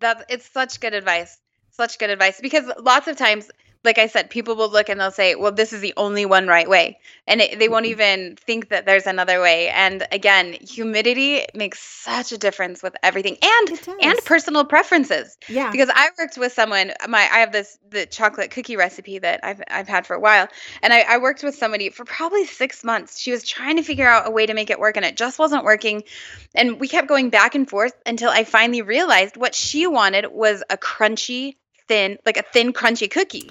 [0.00, 1.38] That it's such good advice.
[1.70, 3.50] Such good advice because lots of times
[3.84, 6.46] like I said, people will look and they'll say, "Well, this is the only one
[6.46, 7.92] right way," and it, they won't Mm-hmm.
[7.92, 9.68] even think that there's another way.
[9.68, 15.38] And again, humidity makes such a difference with everything, and and personal preferences.
[15.48, 15.70] Yeah.
[15.72, 19.62] Because I worked with someone, my I have this the chocolate cookie recipe that I've
[19.68, 20.48] I've had for a while,
[20.82, 23.18] and I, I worked with somebody for probably six months.
[23.18, 25.38] She was trying to figure out a way to make it work, and it just
[25.38, 26.04] wasn't working.
[26.54, 30.62] And we kept going back and forth until I finally realized what she wanted was
[30.70, 31.56] a crunchy,
[31.88, 33.50] thin, like a thin, crunchy cookie.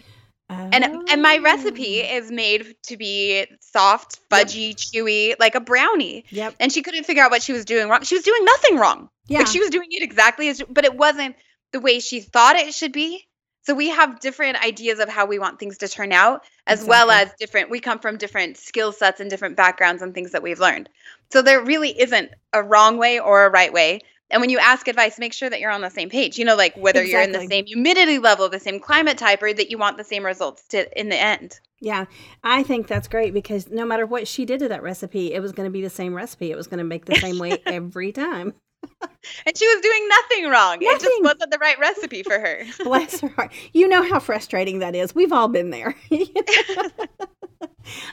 [0.50, 2.18] And and my recipe Oh.
[2.18, 6.26] is made to be soft, fudgy, chewy, like a brownie.
[6.30, 6.56] Yep.
[6.60, 8.04] And she couldn't figure out what she was doing wrong.
[8.04, 9.10] She was doing nothing wrong.
[9.28, 9.40] Yeah.
[9.40, 11.36] Like she was doing it exactly as, but it wasn't
[11.72, 13.26] the way she thought it should be.
[13.64, 17.12] So we have different ideas of how we want things to turn out, as well
[17.12, 17.70] as different.
[17.70, 20.90] We come from different skill sets and different backgrounds and things that we've learned.
[21.32, 24.00] So there really isn't a wrong way or a right way.
[24.32, 26.38] And when you ask advice, make sure that you're on the same page.
[26.38, 29.54] You know, like whether you're in the same humidity level, the same climate type, or
[29.54, 31.60] that you want the same results to in the end.
[31.82, 32.06] Yeah,
[32.44, 35.52] I think that's great because no matter what she did to that recipe, it was
[35.52, 36.52] going to be the same recipe.
[36.52, 38.54] It was going to make the same way every time.
[39.46, 40.78] And she was doing nothing wrong.
[40.82, 42.64] It just wasn't the right recipe for her.
[42.84, 43.54] Bless her heart.
[43.74, 45.14] You know how frustrating that is.
[45.14, 45.96] We've all been there.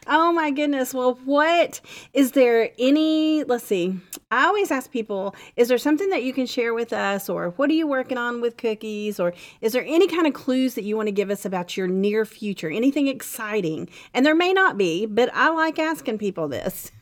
[0.06, 0.92] oh my goodness.
[0.92, 1.80] Well, what
[2.12, 3.98] is there any, let's see.
[4.30, 7.70] I always ask people, is there something that you can share with us or what
[7.70, 10.96] are you working on with cookies or is there any kind of clues that you
[10.96, 12.70] want to give us about your near future?
[12.70, 13.88] Anything exciting?
[14.12, 16.92] And there may not be, but I like asking people this.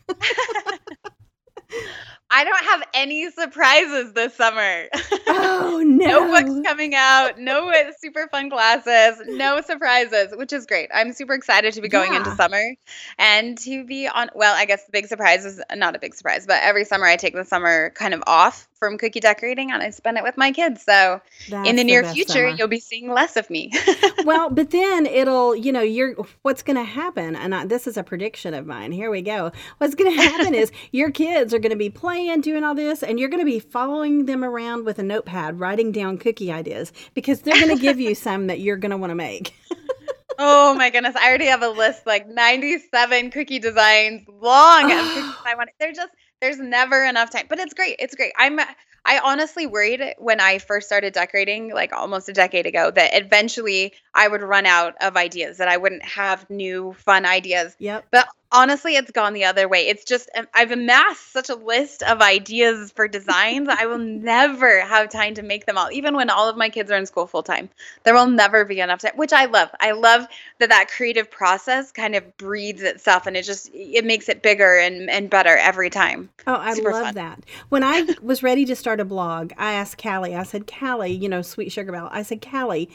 [2.35, 4.89] I don't have any surprises this summer.
[5.29, 6.43] Oh no no.
[6.43, 10.91] books coming out, no super fun classes, no surprises, which is great.
[10.93, 12.75] I'm super excited to be going into summer
[13.19, 14.31] and to be on.
[14.35, 17.15] Well, I guess the big surprise is not a big surprise, but every summer I
[17.15, 20.53] take the summer kind of off from cookie decorating and I spend it with my
[20.53, 20.83] kids.
[20.83, 22.49] So That's in the near best future, summer.
[22.49, 23.73] you'll be seeing less of me.
[24.25, 27.97] well, but then it'll, you know, you're what's going to happen, and I, this is
[27.97, 28.93] a prediction of mine.
[28.93, 29.53] Here we go.
[29.79, 33.03] What's going to happen is your kids are going to be playing, doing all this,
[33.03, 36.93] and you're going to be following them around with a notepad, writing down cookie ideas
[37.15, 39.55] because they're going to give you some that you're going to want to make.
[40.39, 45.71] oh my goodness, I already have a list like 97 cookie designs long I want.
[45.79, 46.11] They're just
[46.41, 47.97] there's never enough time, but it's great.
[47.99, 48.33] It's great.
[48.37, 48.59] I'm
[49.07, 53.93] I honestly worried when I first started decorating like almost a decade ago that eventually
[54.15, 57.77] I would run out of ideas that I wouldn't have new fun ideas.
[57.79, 58.07] Yep.
[58.11, 59.89] But honestly, it's gone the other way.
[59.89, 63.69] It's just um, I've amassed such a list of ideas for designs.
[63.69, 66.91] I will never have time to make them all, even when all of my kids
[66.91, 67.69] are in school full time.
[68.05, 69.71] There will never be enough time, which I love.
[69.81, 70.27] I love
[70.59, 74.79] that that creative process kind of breeds itself, and it just it makes it bigger
[74.79, 76.31] and and better every time.
[76.47, 77.15] Oh, I Super love fun.
[77.15, 77.45] that.
[77.71, 81.29] When I was ready to start a blog, I asked Callye, I said, Callye, you
[81.29, 82.89] know, SweetSugarBelle, I said, Callye,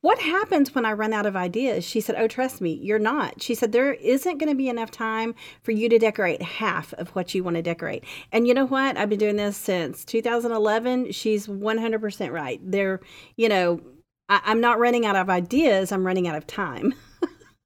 [0.00, 1.84] what happens when I run out of ideas?
[1.84, 3.42] She said, Oh, trust me, you're not.
[3.42, 7.10] She said, There isn't going to be enough time for you to decorate half of
[7.10, 8.04] what you want to decorate.
[8.32, 8.96] And you know what?
[8.96, 11.12] I've been doing this since 2011.
[11.12, 12.60] She's 100% right.
[12.62, 13.00] There,
[13.36, 13.80] you know,
[14.28, 16.94] I, I'm not running out of ideas, I'm running out of time.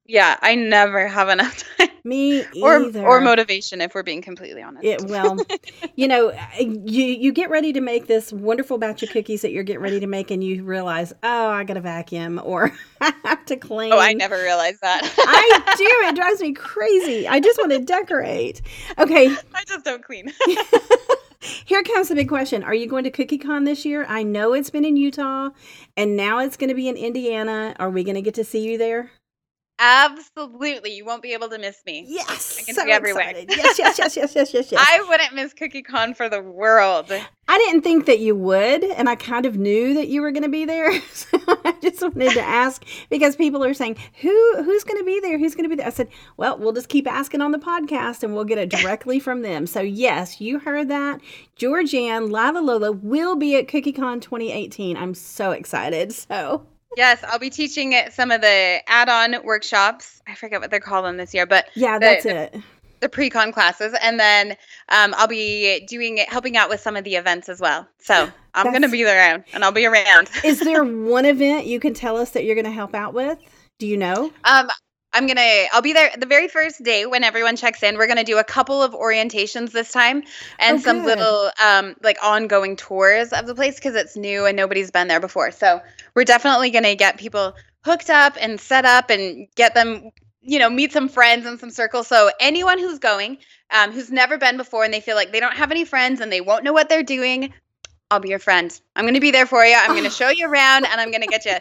[0.07, 3.03] Yeah, I never have enough time Me or either.
[3.03, 4.85] or motivation, if we're being completely honest.
[4.85, 5.37] It, well,
[5.95, 9.63] you know, you you get ready to make this wonderful batch of cookies that you're
[9.63, 13.43] getting ready to make, and you realize, oh, I got to vacuum or I have
[13.45, 13.91] to clean.
[13.91, 15.01] oh, I never realized that.
[15.17, 16.07] I do.
[16.07, 17.27] It drives me crazy.
[17.27, 18.61] I just want to decorate.
[18.99, 20.31] Okay, I just don't clean.
[21.65, 24.05] here comes the big question: Are you going to CookieCon this year?
[24.07, 25.49] I know it's been in Utah,
[25.97, 27.75] and now it's going to be in Indiana.
[27.79, 29.11] Are we going to get to see you there?
[29.77, 32.05] Absolutely, you won't be able to miss me.
[32.07, 33.33] Yes, I can so see everywhere.
[33.49, 34.85] Yes, yes, yes, yes, yes, yes, yes.
[34.85, 37.11] I wouldn't miss CookieCon for the world.
[37.47, 40.43] I didn't think that you would, and I kind of knew that you were going
[40.43, 40.91] to be there.
[41.15, 45.19] So I just wanted to ask because people are saying, "Who who's going to be
[45.19, 45.37] there?
[45.37, 48.21] Who's going to be there?" I said, "Well, we'll just keep asking on the podcast,
[48.23, 51.21] and we'll get it directly from them." So yes, you heard that.
[51.57, 54.97] Georganne Lila Loa will be at CookieCon 2018.
[54.97, 56.11] I'm so excited.
[56.13, 56.65] So
[56.97, 60.21] Yes, I'll be teaching at some of the add-on workshops.
[60.27, 62.55] I forget what they're calling this year, but yeah, The- that's the- it.
[63.01, 64.51] the pre-con classes, and then
[64.89, 67.87] um, I'll be doing it, helping out with some of the events as well.
[67.99, 70.29] So I'm going to be around, and I'll be around.
[70.43, 73.37] Is there one event you can tell us that you're going to help out with?
[73.79, 74.31] Do you know?
[74.45, 74.69] Um,
[75.15, 75.65] I'm gonna.
[75.73, 77.97] I'll be there the very first day when everyone checks in.
[77.97, 80.23] We're gonna do a couple of orientations this time,
[80.59, 81.17] and Oh, some good.
[81.17, 85.21] little um like ongoing tours of the place because it's new and nobody's been there
[85.21, 85.51] before.
[85.51, 85.81] So
[86.15, 90.69] we're definitely gonna get people hooked up and set up and get them, you know,
[90.69, 92.07] meet some friends and some circles.
[92.07, 93.37] So anyone who's going,
[93.71, 96.31] um, who's never been before and they feel like they don't have any friends and
[96.31, 97.53] they won't know what they're doing.
[98.15, 98.79] I'll be your friend.
[98.95, 99.75] I'm going to be there for you.
[99.75, 101.57] I'm going to show you around and I'm going to get you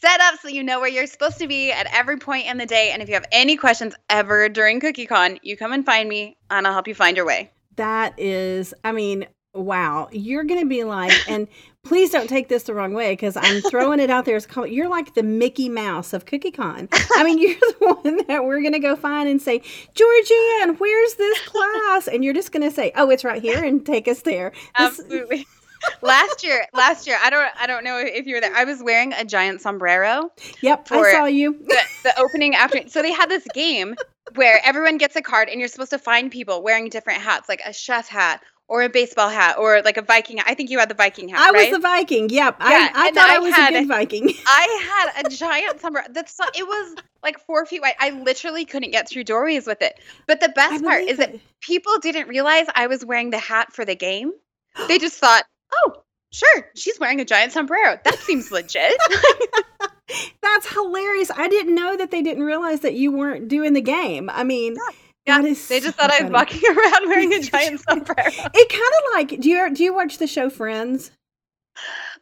[0.00, 2.66] set up so you know where you're supposed to be at every point in the
[2.66, 2.92] day.
[2.92, 6.64] And if you have any questions ever during CookieCon, you come and find me and
[6.64, 7.50] I'll help you find your way.
[7.74, 10.08] That is, I mean, wow.
[10.12, 11.48] You're going to be like, and
[11.82, 14.88] please don't take this the wrong way because I'm throwing it out there as you're
[14.88, 16.86] like the Mickey Mouse of CookieCon.
[17.16, 19.58] I mean, you're the one that we're going to go find and say,
[19.96, 22.06] Georganne, where's this class?
[22.06, 24.52] And you're just going to say, oh, it's right here and take us there.
[24.78, 25.48] Absolutely
[26.02, 28.54] last year, last year, I don't, I don't know if you were there.
[28.54, 30.30] I was wearing a giant sombrero.
[30.60, 31.52] Yep, I saw you.
[31.52, 32.88] The, the opening after.
[32.88, 33.94] So they had this game
[34.34, 37.62] where everyone gets a card, and you're supposed to find people wearing different hats, like
[37.64, 40.46] a chef hat or a baseball hat or like a Viking hat.
[40.48, 41.38] I think you had the Viking hat.
[41.38, 41.70] I right?
[41.70, 42.28] was the Viking.
[42.28, 42.56] Yep.
[42.60, 44.32] Yeah, I, I thought I, I was had, a good Viking.
[44.46, 46.06] I had a giant sombrero.
[46.10, 47.94] That's it was like four feet wide.
[48.00, 49.98] I literally couldn't get through doorways with it.
[50.26, 51.32] But the best part is it.
[51.32, 54.32] that people didn't realize I was wearing the hat for the game.
[54.88, 56.02] They just thought, oh,
[56.32, 57.98] sure, she's wearing a giant sombrero.
[58.04, 58.96] That seems legit.
[60.42, 61.30] That's hilarious.
[61.36, 64.30] I didn't know that they didn't realize that you weren't doing the game.
[64.30, 64.76] I mean,
[65.26, 66.20] yeah, they so just thought funny.
[66.20, 68.28] I was walking around wearing a giant sombrero.
[68.28, 71.10] it kind of like do you do you watch the show Friends?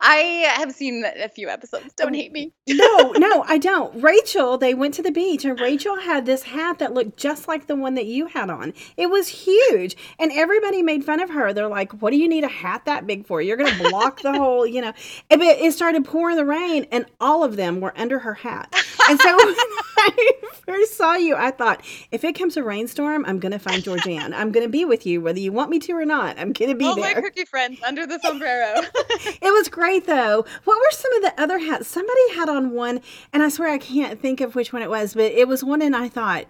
[0.00, 0.16] I
[0.56, 1.92] have seen a few episodes.
[1.94, 2.52] Don't hate me.
[2.68, 4.02] no, no, I don't.
[4.02, 7.66] Rachel, they went to the beach and Rachel had this hat that looked just like
[7.66, 8.72] the one that you had on.
[8.96, 9.96] It was huge.
[10.18, 11.52] And everybody made fun of her.
[11.52, 13.40] They're like, what do you need a hat that big for?
[13.40, 14.92] You're going to block the whole, you know.
[15.30, 18.74] And it started pouring the rain and all of them were under her hat.
[19.08, 19.54] And so when
[19.98, 20.32] I
[20.66, 24.32] first saw you, I thought, if it comes a rainstorm, I'm going to find Georganne.
[24.34, 26.38] I'm going to be with you, whether you want me to or not.
[26.38, 27.08] I'm going to be all there.
[27.08, 28.80] All my cookie friends under the sombrero.
[28.94, 30.44] it was great, though.
[30.64, 31.88] What were some of the other hats?
[31.88, 33.00] Somebody had on one,
[33.32, 35.82] and I swear I can't think of which one it was, but it was one,
[35.82, 36.46] and I thought,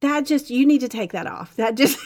[0.00, 1.54] that just, you need to take that off.
[1.56, 1.98] That just.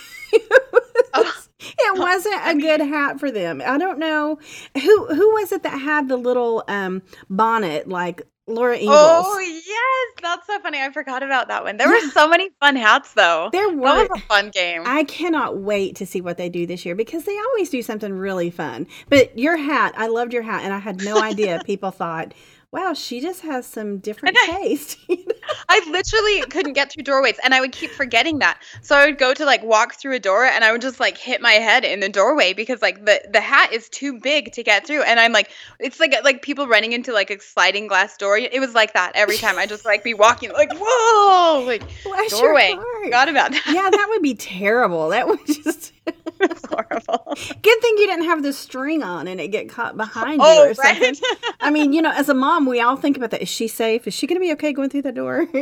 [1.14, 3.62] oh it wasn't a good hat for them.
[3.64, 4.38] I don't know
[4.75, 9.27] who who was it that had the little um bonnet like Laura Ingalls.
[9.29, 10.81] Oh yes, that's so funny.
[10.81, 11.77] I forgot about that one.
[11.77, 13.51] There were so many fun hats though.
[13.53, 13.83] There were.
[13.83, 14.83] That was a fun game.
[14.85, 18.13] I cannot wait to see what they do this year because they always do something
[18.13, 18.89] really fun.
[19.09, 22.35] But your hat, I loved your hat, and I had no idea people thought
[22.73, 24.99] wow, she just has some different taste.
[25.69, 28.63] I literally couldn't get through doorways and I would keep forgetting that.
[28.81, 31.19] So I would go to like walk through a door and I would just like
[31.19, 34.63] hit my head in the doorway because like the the hat is too big to
[34.63, 38.17] get through and I'm like it's like like people running into like a sliding glass
[38.17, 38.39] door.
[38.39, 39.59] It was like that every time.
[39.59, 42.75] I just like be walking like whoa, like Bless doorway.
[43.05, 43.67] Forgot about that.
[43.67, 45.11] Yeah, that would be terrible.
[45.11, 47.35] That would just It's horrible.
[47.37, 50.71] Good thing you didn't have the string on and it get caught behind oh, you
[50.71, 51.03] or something.
[51.03, 51.21] Right?
[51.61, 53.43] I mean, you know, as a mom, we all think about that.
[53.43, 54.07] Is she safe?
[54.07, 55.47] Is she going to be okay going through the door?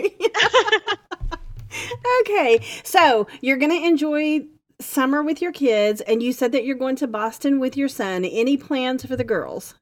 [2.22, 4.46] okay, so you're going to enjoy
[4.80, 8.24] summer with your kids, and you said that you're going to Boston with your son.
[8.24, 9.74] Any plans for the girls?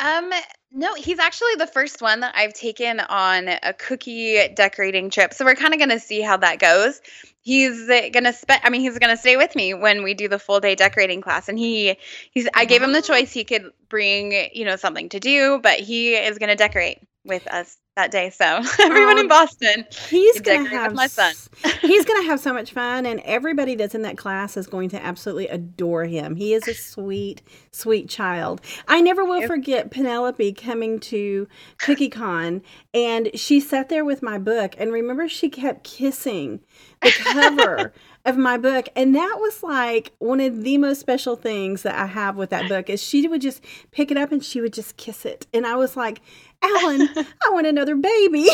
[0.00, 0.32] Um,
[0.72, 5.34] no, he's actually the first one that I've taken on a cookie decorating trip.
[5.34, 7.00] So we're kind of going to see how that goes
[7.42, 10.38] he's going to spend i mean he's to stay with me when we do the
[10.38, 11.96] full day decorating class and he
[12.30, 15.80] he's i gave him the choice he could bring you know something to do but
[15.80, 18.30] he is going to decorate with us that day.
[18.30, 18.44] So
[18.80, 21.34] everyone um, in Boston, he's going to have my son.
[21.82, 24.88] he's going to have so much fun, and everybody that's in that class is going
[24.90, 26.36] to absolutely adore him.
[26.36, 28.60] He is a sweet, sweet child.
[28.88, 31.48] I never will forget Penelope coming to
[31.78, 36.60] CookieCon, and she sat there with my book, and remember she kept kissing
[37.02, 37.92] the cover.
[38.26, 42.04] of my book and that was like one of the most special things that i
[42.04, 44.98] have with that book is she would just pick it up and she would just
[44.98, 46.20] kiss it and i was like
[46.62, 48.44] Alan, I want another baby.
[48.44, 48.52] she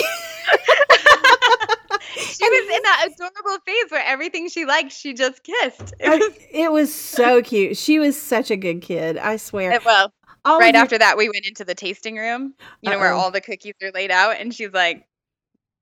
[2.48, 5.94] was in that adorable phase where everything she liked, she just kissed.
[5.98, 7.76] It was, I, it was so cute.
[7.76, 9.18] She was such a good kid.
[9.18, 9.72] I swear.
[9.72, 10.12] It, well,
[10.46, 13.00] all right after that, we went into the tasting room, you know, Uh-oh.
[13.00, 15.06] where all the cookies are laid out, and she's like,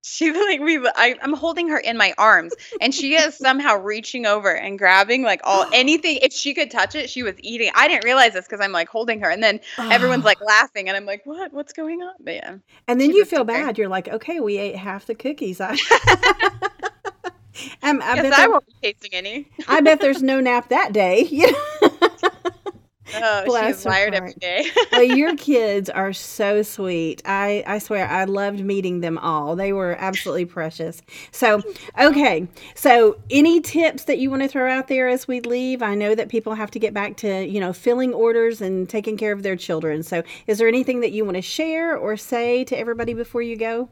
[0.04, 4.26] she's like we I, am holding her in my arms and she is somehow reaching
[4.26, 7.88] over and grabbing like all anything if she could touch it she was eating i
[7.88, 11.06] didn't realize this because i'm like holding her and then everyone's like laughing and i'm
[11.06, 14.40] like what what's going on but yeah and then you feel bad you're like okay
[14.40, 15.74] we ate half the cookies i
[17.82, 19.48] um, I, bet I won't be tasting any.
[19.68, 21.28] I bet there's no nap that day.
[23.14, 24.64] Oh, Bless she's wired every day.
[24.92, 27.22] well, your kids are so sweet.
[27.24, 29.56] I, I swear, I loved meeting them all.
[29.56, 31.02] They were absolutely precious.
[31.30, 31.62] So,
[31.98, 32.48] okay.
[32.74, 35.82] So, any tips that you want to throw out there as we leave?
[35.82, 39.16] I know that people have to get back to, you know, filling orders and taking
[39.16, 40.02] care of their children.
[40.02, 43.56] So, is there anything that you want to share or say to everybody before you
[43.56, 43.90] go?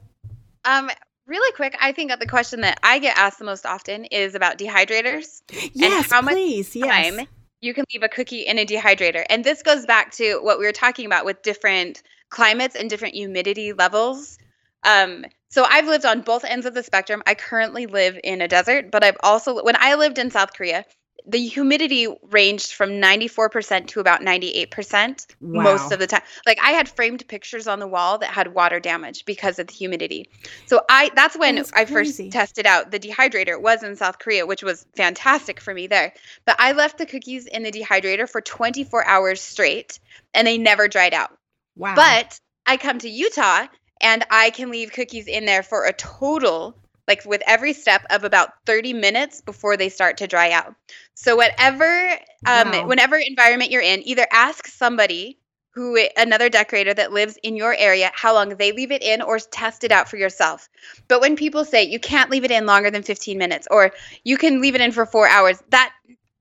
[0.65, 0.91] Um,
[1.27, 4.35] really quick, I think that the question that I get asked the most often is
[4.35, 5.43] about dehydrators.
[5.75, 6.75] Yes, and how please.
[6.77, 7.27] Much time yes
[7.63, 9.25] you can leave a cookie in a dehydrator.
[9.31, 13.15] And this goes back to what we were talking about with different climates and different
[13.15, 14.37] humidity levels.
[14.83, 17.23] Um, so I've lived on both ends of the spectrum.
[17.27, 20.85] I currently live in a desert, but I've also when I lived in South Korea,
[21.27, 25.63] the humidity ranged from 94% to about 98% Wow.
[25.63, 26.23] most of the time.
[26.47, 29.73] Like I had framed pictures on the wall that had water damage because of the
[29.73, 30.29] humidity.
[30.67, 34.19] So I that's when That's I first tested out the dehydrator It was in South
[34.19, 36.13] Korea, which was fantastic for me there.
[36.45, 39.99] But I left the cookies in the dehydrator for 24 hours straight
[40.35, 41.37] and they never dried out.
[41.77, 41.95] Wow.
[41.95, 43.67] But I come to Utah
[44.01, 46.77] and I can leave cookies in there for a total,
[47.09, 50.75] like with every step, of about 30 minutes before they start to dry out.
[51.15, 52.87] So, whatever, um, Wow.
[52.87, 55.39] whenever environment you're in, either ask somebody
[55.75, 59.39] who another decorator that lives in your area how long they leave it in or
[59.39, 60.69] test it out for yourself.
[61.09, 63.93] But when people say you can't leave it in longer than 15 minutes or
[64.23, 65.93] you can leave it in for 4 hours, that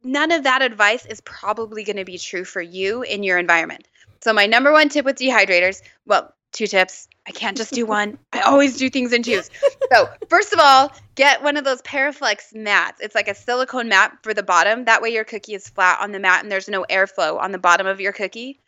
[0.04, 3.88] none of that advice is probably going to be true for you in your environment.
[4.22, 7.08] So my number one tip with dehydrators, well, two tips.
[7.28, 8.18] I can't just do one.
[8.34, 9.50] I always do things in twos.
[9.92, 13.02] So, first of all, get one of those Paraflexx mats.
[13.02, 14.86] It's like a silicone mat for the bottom.
[14.86, 17.60] That way your cookie is flat on the mat and there's no airflow on the
[17.60, 18.60] bottom of your cookie.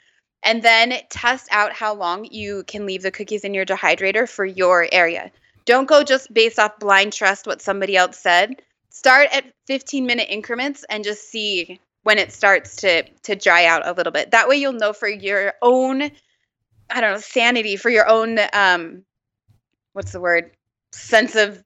[0.43, 4.45] And then test out how long you can leave the cookies in your dehydrator for
[4.45, 5.31] your area.
[5.65, 8.61] Don't go just based off blind trust what somebody else said.
[8.89, 13.87] Start at 15 minute increments and just see when it starts to to dry out
[13.87, 14.31] a little bit.
[14.31, 16.11] That way you'll know for your own
[16.89, 19.03] I don't know, sanity, for your own um
[19.93, 20.51] what's the word?
[20.93, 21.63] sense of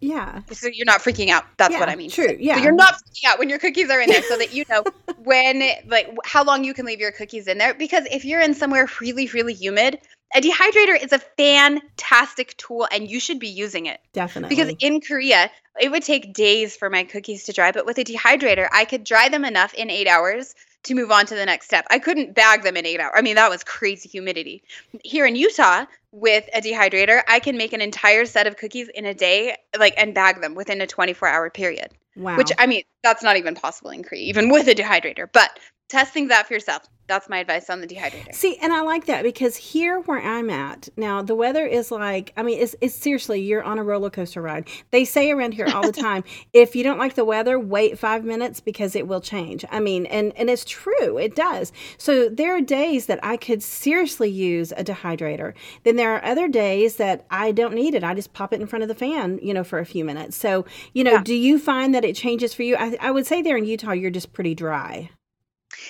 [0.00, 0.40] yeah.
[0.50, 1.44] so you're not freaking out.
[1.58, 2.08] That's what I mean.
[2.08, 2.62] true, So yeah.
[2.62, 4.82] you're not freaking out when your cookies are in there so that you know
[5.24, 8.54] when like how long you can leave your cookies in there because if you're in
[8.54, 9.98] somewhere really really humid,
[10.34, 14.00] a dehydrator is a fantastic tool and you should be using it.
[14.14, 14.56] Definitely.
[14.56, 18.04] Because in Korea, it would take days for my cookies to dry, but with a
[18.04, 20.54] dehydrator, I could dry them enough in 8 hours
[20.84, 21.86] to move on to the next step.
[21.90, 23.12] I couldn't bag them in 8 hours.
[23.14, 24.62] I mean, that was crazy humidity.
[25.04, 29.04] Here in Utah, with a dehydrator, I can make an entire set of cookies in
[29.04, 31.90] a day like and bag them within a 24-hour period.
[32.16, 32.36] wow.
[32.36, 35.28] Which I mean, that's not even possible in Korea even with a dehydrator.
[35.30, 35.58] But
[35.90, 36.88] test things out for yourself.
[37.06, 38.32] That's my advice on the dehydrator.
[38.32, 42.32] See, and I like that because here where I'm at now, the weather is like,
[42.36, 44.68] I mean, it's, it's seriously, you're on a roller coaster ride.
[44.92, 46.22] They say around here all the time,
[46.52, 49.64] if you don't like the weather, wait five minutes because it will change.
[49.72, 51.72] I mean, and, and it's true, it does.
[51.98, 55.54] So there are days that I could seriously use a dehydrator.
[55.82, 58.04] Then there are other days that I don't need it.
[58.04, 60.36] I just pop it in front of the fan, you know, for a few minutes.
[60.36, 60.64] So,
[60.94, 61.22] you know, Yeah.
[61.24, 62.76] do you find that it changes for you?
[62.76, 65.10] I, I would say there in Utah, you're just pretty dry.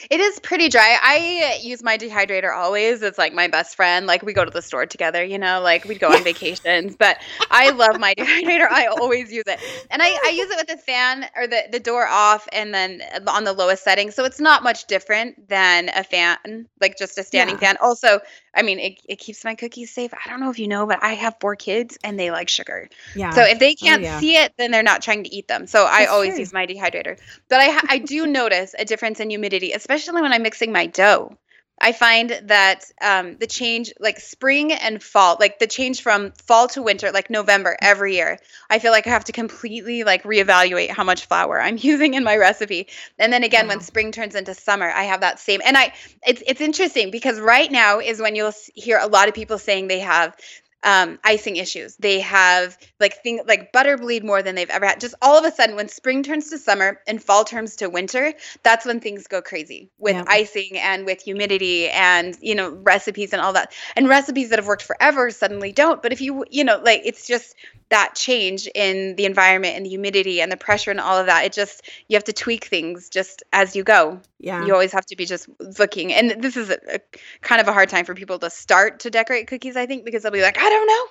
[0.08, 0.96] It is pretty dry.
[1.00, 3.02] I use my dehydrator always.
[3.02, 4.06] It's like my best friend.
[4.06, 6.96] Like we go to the store together, you know, like we'd go on vacations.
[6.96, 7.18] But
[7.50, 8.68] I love my dehydrator.
[8.70, 9.60] I always use it.
[9.90, 13.02] And I, I use it with the fan or the, the door off and then
[13.26, 14.10] on the lowest setting.
[14.10, 17.58] So it's not much different than a fan, like just a standing Yeah.
[17.58, 17.76] fan.
[17.80, 18.20] Also,
[18.54, 20.12] I mean, it, it keeps my cookies safe.
[20.14, 22.88] I don't know if you know, but I have four kids and they like sugar.
[23.14, 23.30] Yeah.
[23.30, 24.18] So if they oh, can't yeah.
[24.18, 25.66] see it, then they're not trying to eat them.
[25.66, 26.40] So I always true.
[26.40, 27.18] use my dehydrator.
[27.48, 29.89] But I I do notice a difference in humidity, especially
[30.22, 31.36] when I'm mixing my dough.
[31.82, 36.68] I find that um, the change, like spring and fall, like the change from fall
[36.68, 38.38] to winter, like November every year,
[38.68, 42.22] I feel like I have to completely like reevaluate how much flour I'm using in
[42.22, 42.88] my recipe.
[43.18, 45.62] And then again, when spring turns into summer, I have that same.
[45.64, 45.94] And I,
[46.26, 49.88] it's it's interesting because right now is when you'll hear a lot of people saying
[49.88, 50.36] they have
[50.82, 51.96] um, icing issues.
[51.96, 55.00] They have like thing like butter bleed more than they've ever had.
[55.00, 58.32] Just all of a sudden, when spring turns to summer and fall turns to winter,
[58.62, 60.24] that's when things go crazy with Yeah.
[60.26, 63.72] icing and with humidity and you know recipes and all that.
[63.96, 66.02] And recipes that have worked forever suddenly don't.
[66.02, 67.54] But if you you know like it's just
[67.90, 71.44] that change in the environment and the humidity and the pressure and all of that.
[71.44, 74.64] It just you have to tweak things just as you go yeah.
[74.64, 77.00] you always have to be just looking and this is a, a
[77.42, 80.22] kind of a hard time for people to start to decorate cookies i think because
[80.22, 81.06] they'll be like i don't know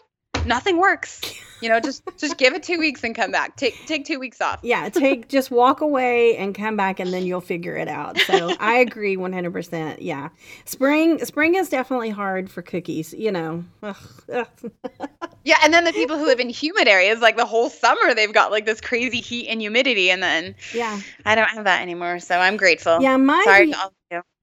[0.45, 1.21] nothing works.
[1.61, 3.57] You know just just give it two weeks and come back.
[3.57, 4.59] Take take two weeks off.
[4.63, 8.17] Yeah take just walk away and come back and then you'll figure it out.
[8.19, 10.29] So i agree 100% yeah.
[10.65, 13.65] Spring spring is definitely hard for cookies you know.
[13.83, 13.97] Ugh,
[14.33, 14.47] ugh.
[15.43, 18.33] yeah and then the people who live in humid areas like the whole summer they've
[18.33, 21.01] got like this crazy heat and humidity and then yeah.
[21.25, 23.01] I don't have that anymore so i'm grateful.
[23.01, 23.73] Yeah my sorry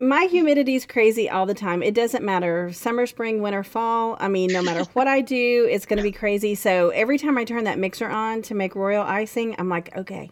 [0.01, 1.83] my humidity's crazy all the time.
[1.83, 4.17] It doesn't matter summer spring winter fall.
[4.21, 6.55] I mean no matter what i do it's going to be crazy.
[6.55, 10.31] So every time i turn that mixer on to make royal icing i'm like okay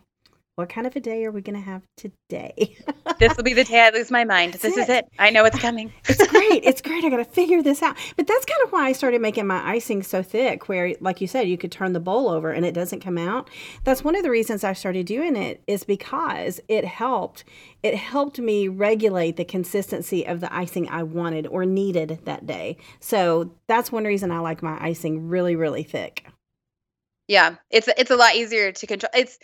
[0.56, 2.76] what kind of a day are we going to have today?
[3.18, 4.52] this will be the day I lose my mind.
[4.52, 4.80] That's this it.
[4.82, 5.08] is it.
[5.18, 5.92] I know it's coming.
[6.08, 6.64] it's great.
[6.64, 7.04] It's great.
[7.04, 7.96] I got to figure this out.
[8.16, 11.26] But that's kind of why I started making my icing so thick, where, like you
[11.26, 13.50] said, you could turn the bowl over and it doesn't come out.
[13.82, 17.44] That's one of the reasons I started doing it is because it helped.
[17.82, 22.76] It helped me regulate the consistency of the icing I wanted or needed that day.
[23.00, 26.26] So that's one reason I like my icing really, really thick.
[27.26, 29.10] Yeah, it's it's a lot easier to control.
[29.14, 29.38] It's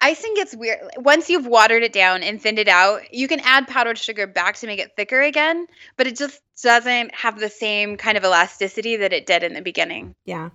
[0.00, 3.14] icing gets weird once you've watered it down and thinned it out.
[3.14, 5.66] You can add powdered sugar back to make it thicker again,
[5.96, 9.62] but it just doesn't have the same kind of elasticity that it did in the
[9.62, 10.14] beginning.
[10.24, 10.50] Yeah.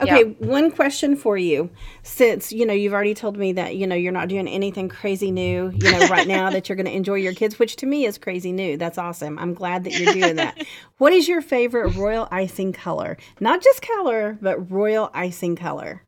[0.00, 1.70] Okay, one question for you.
[2.02, 5.30] Since, you know, you've already told me that, you know, you're not doing anything crazy
[5.30, 8.04] new, you know, right now that you're going to enjoy your kids, which to me
[8.04, 8.76] is crazy new.
[8.76, 9.38] That's awesome.
[9.38, 10.64] I'm glad that you're doing that.
[10.98, 13.16] what is your favorite royal icing color?
[13.40, 16.02] Not just color, but royal icing color.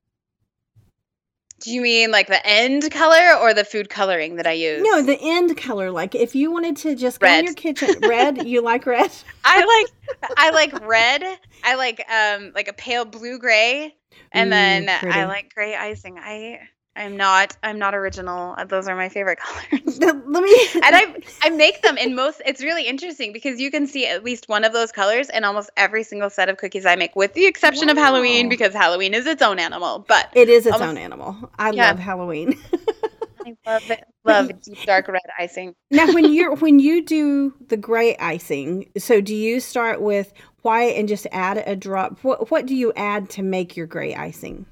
[1.61, 4.83] Do you mean like the end color or the food coloring that I use?
[4.83, 5.91] No, the end color.
[5.91, 9.11] Like if you wanted to just go in your kitchen, red, you like red?
[9.45, 11.25] I like I like red.
[11.65, 13.95] I like um like a pale blue gray,
[14.33, 15.19] and Ooh, then pretty.
[15.19, 16.19] I like gray icing.
[16.19, 16.61] I
[16.97, 18.55] I'm not I'm not original.
[18.57, 19.39] Uh, Those are my favorite
[19.71, 19.99] colors.
[19.99, 20.69] Let me.
[20.75, 22.41] and I I make them in most.
[22.47, 25.71] It's really interesting because you can see at least one of those colors in almost
[25.77, 29.27] every single set of cookies I make, with the exception of Halloween because Halloween is
[29.27, 30.05] its own animal.
[30.09, 31.51] But It is its almost- own animal.
[31.59, 31.89] I Yeah.
[31.89, 32.59] love Halloween.
[33.47, 34.05] I love it.
[34.25, 35.75] Love deep dark red icing.
[35.93, 40.33] now when you're when you do the gray icing so do you start with
[40.63, 44.17] white and just add a drop what what do you add to make your gray
[44.17, 44.67] icing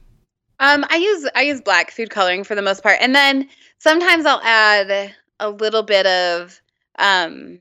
[0.65, 4.25] Um, I use I use black food coloring for the most part, and then sometimes
[4.25, 6.59] I'll add a little bit of
[6.99, 7.61] um,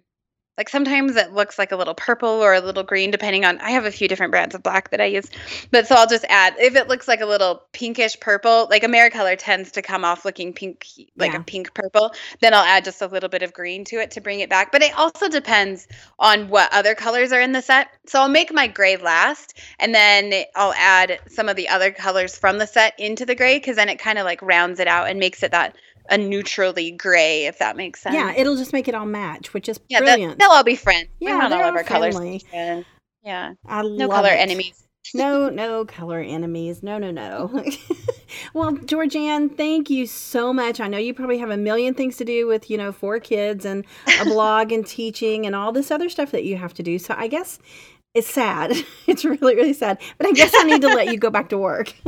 [0.57, 3.59] like sometimes it looks like a little purple or a little green, depending on.
[3.59, 5.29] I have a few different brands of black that I use,
[5.71, 9.35] but so I'll just add if it looks like a little pinkish purple, like AmeriColor
[9.37, 10.85] tends to come off looking pink,
[11.17, 11.39] like Yeah.
[11.39, 12.13] a pink purple.
[12.39, 14.71] Then I'll add just a little bit of green to it to bring it back.
[14.71, 15.87] But it also depends
[16.19, 17.87] on what other colors are in the set.
[18.05, 22.37] So I'll make my gray last, and then I'll add some of the other colors
[22.37, 25.09] from the set into the gray because then it kind of like rounds it out
[25.09, 25.75] and makes it that
[26.09, 28.13] a neutrally gray, if that makes sense.
[28.15, 31.07] yeah it'll just make it all match which is yeah, brilliant they'll all be friends.
[31.19, 32.15] Yeah, not they're all of our colors.
[32.15, 32.43] friendly.
[32.53, 32.85] and-
[33.23, 34.39] Yeah, i no color it.
[34.39, 34.79] enemies.
[35.13, 37.51] no no color enemies no no no
[38.53, 42.23] well georganne thank you so much i know you probably have a million things to
[42.25, 43.85] do with you know four kids and
[44.21, 47.13] a blog and teaching and all this other stuff that you have to do so
[47.17, 47.59] i guess
[48.13, 48.71] it's sad
[49.07, 51.57] it's really really sad but i guess i need to let you go back to
[51.57, 51.93] work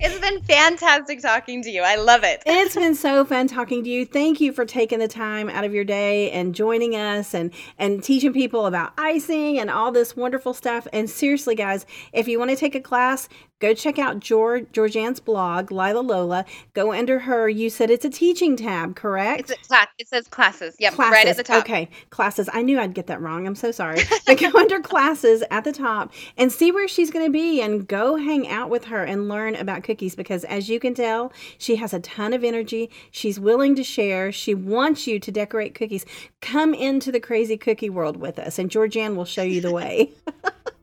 [0.00, 1.82] It's been fantastic talking to you.
[1.82, 2.42] I love it.
[2.46, 4.04] It's been so fun talking to you.
[4.04, 8.02] Thank you for taking the time out of your day and joining us and and
[8.02, 10.86] teaching people about icing and all this wonderful stuff.
[10.92, 13.28] And seriously, guys, if you want to take a class,
[13.60, 16.44] go check out George Georganne's blog, Lila Loa.
[16.74, 17.48] Go under her.
[17.48, 19.40] You said it's a teaching tab, correct?
[19.40, 19.88] It's a class.
[19.98, 20.76] It says classes.
[20.78, 21.58] Yep, right at the top.
[21.60, 22.48] Okay, classes.
[22.52, 23.46] I knew I'd get that wrong.
[23.46, 24.00] I'm so sorry.
[24.26, 27.86] But go under classes at the top and see where she's going to be and
[27.86, 31.76] go hang out with her and learn about cookies because as you can tell, she
[31.76, 32.90] has a ton of energy.
[33.10, 34.30] She's willing to share.
[34.30, 36.04] She wants you to decorate cookies.
[36.42, 40.10] Come into the crazy cookie world with us and Georgianne will show you the way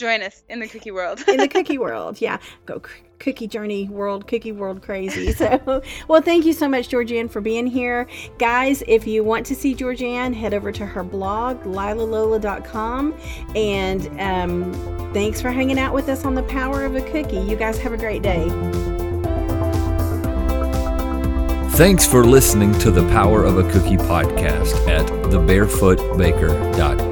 [0.00, 1.22] Join us in the cookie world.
[1.28, 2.22] in the cookie world.
[2.22, 5.30] Yeah, go c- cookie journey world, cookie world crazy.
[5.32, 8.06] So, well, thank you so much, Georganne, for being here.
[8.38, 13.14] Guys, if you want to see Georganne, head over to her blog, lilaloa.com.
[13.54, 14.72] And um,
[15.12, 17.36] thanks for hanging out with us on the power of a cookie.
[17.40, 18.48] You guys have a great day.
[21.76, 27.09] Thanks for listening to the Power of a Cookie podcast at thebarefootbaker.com.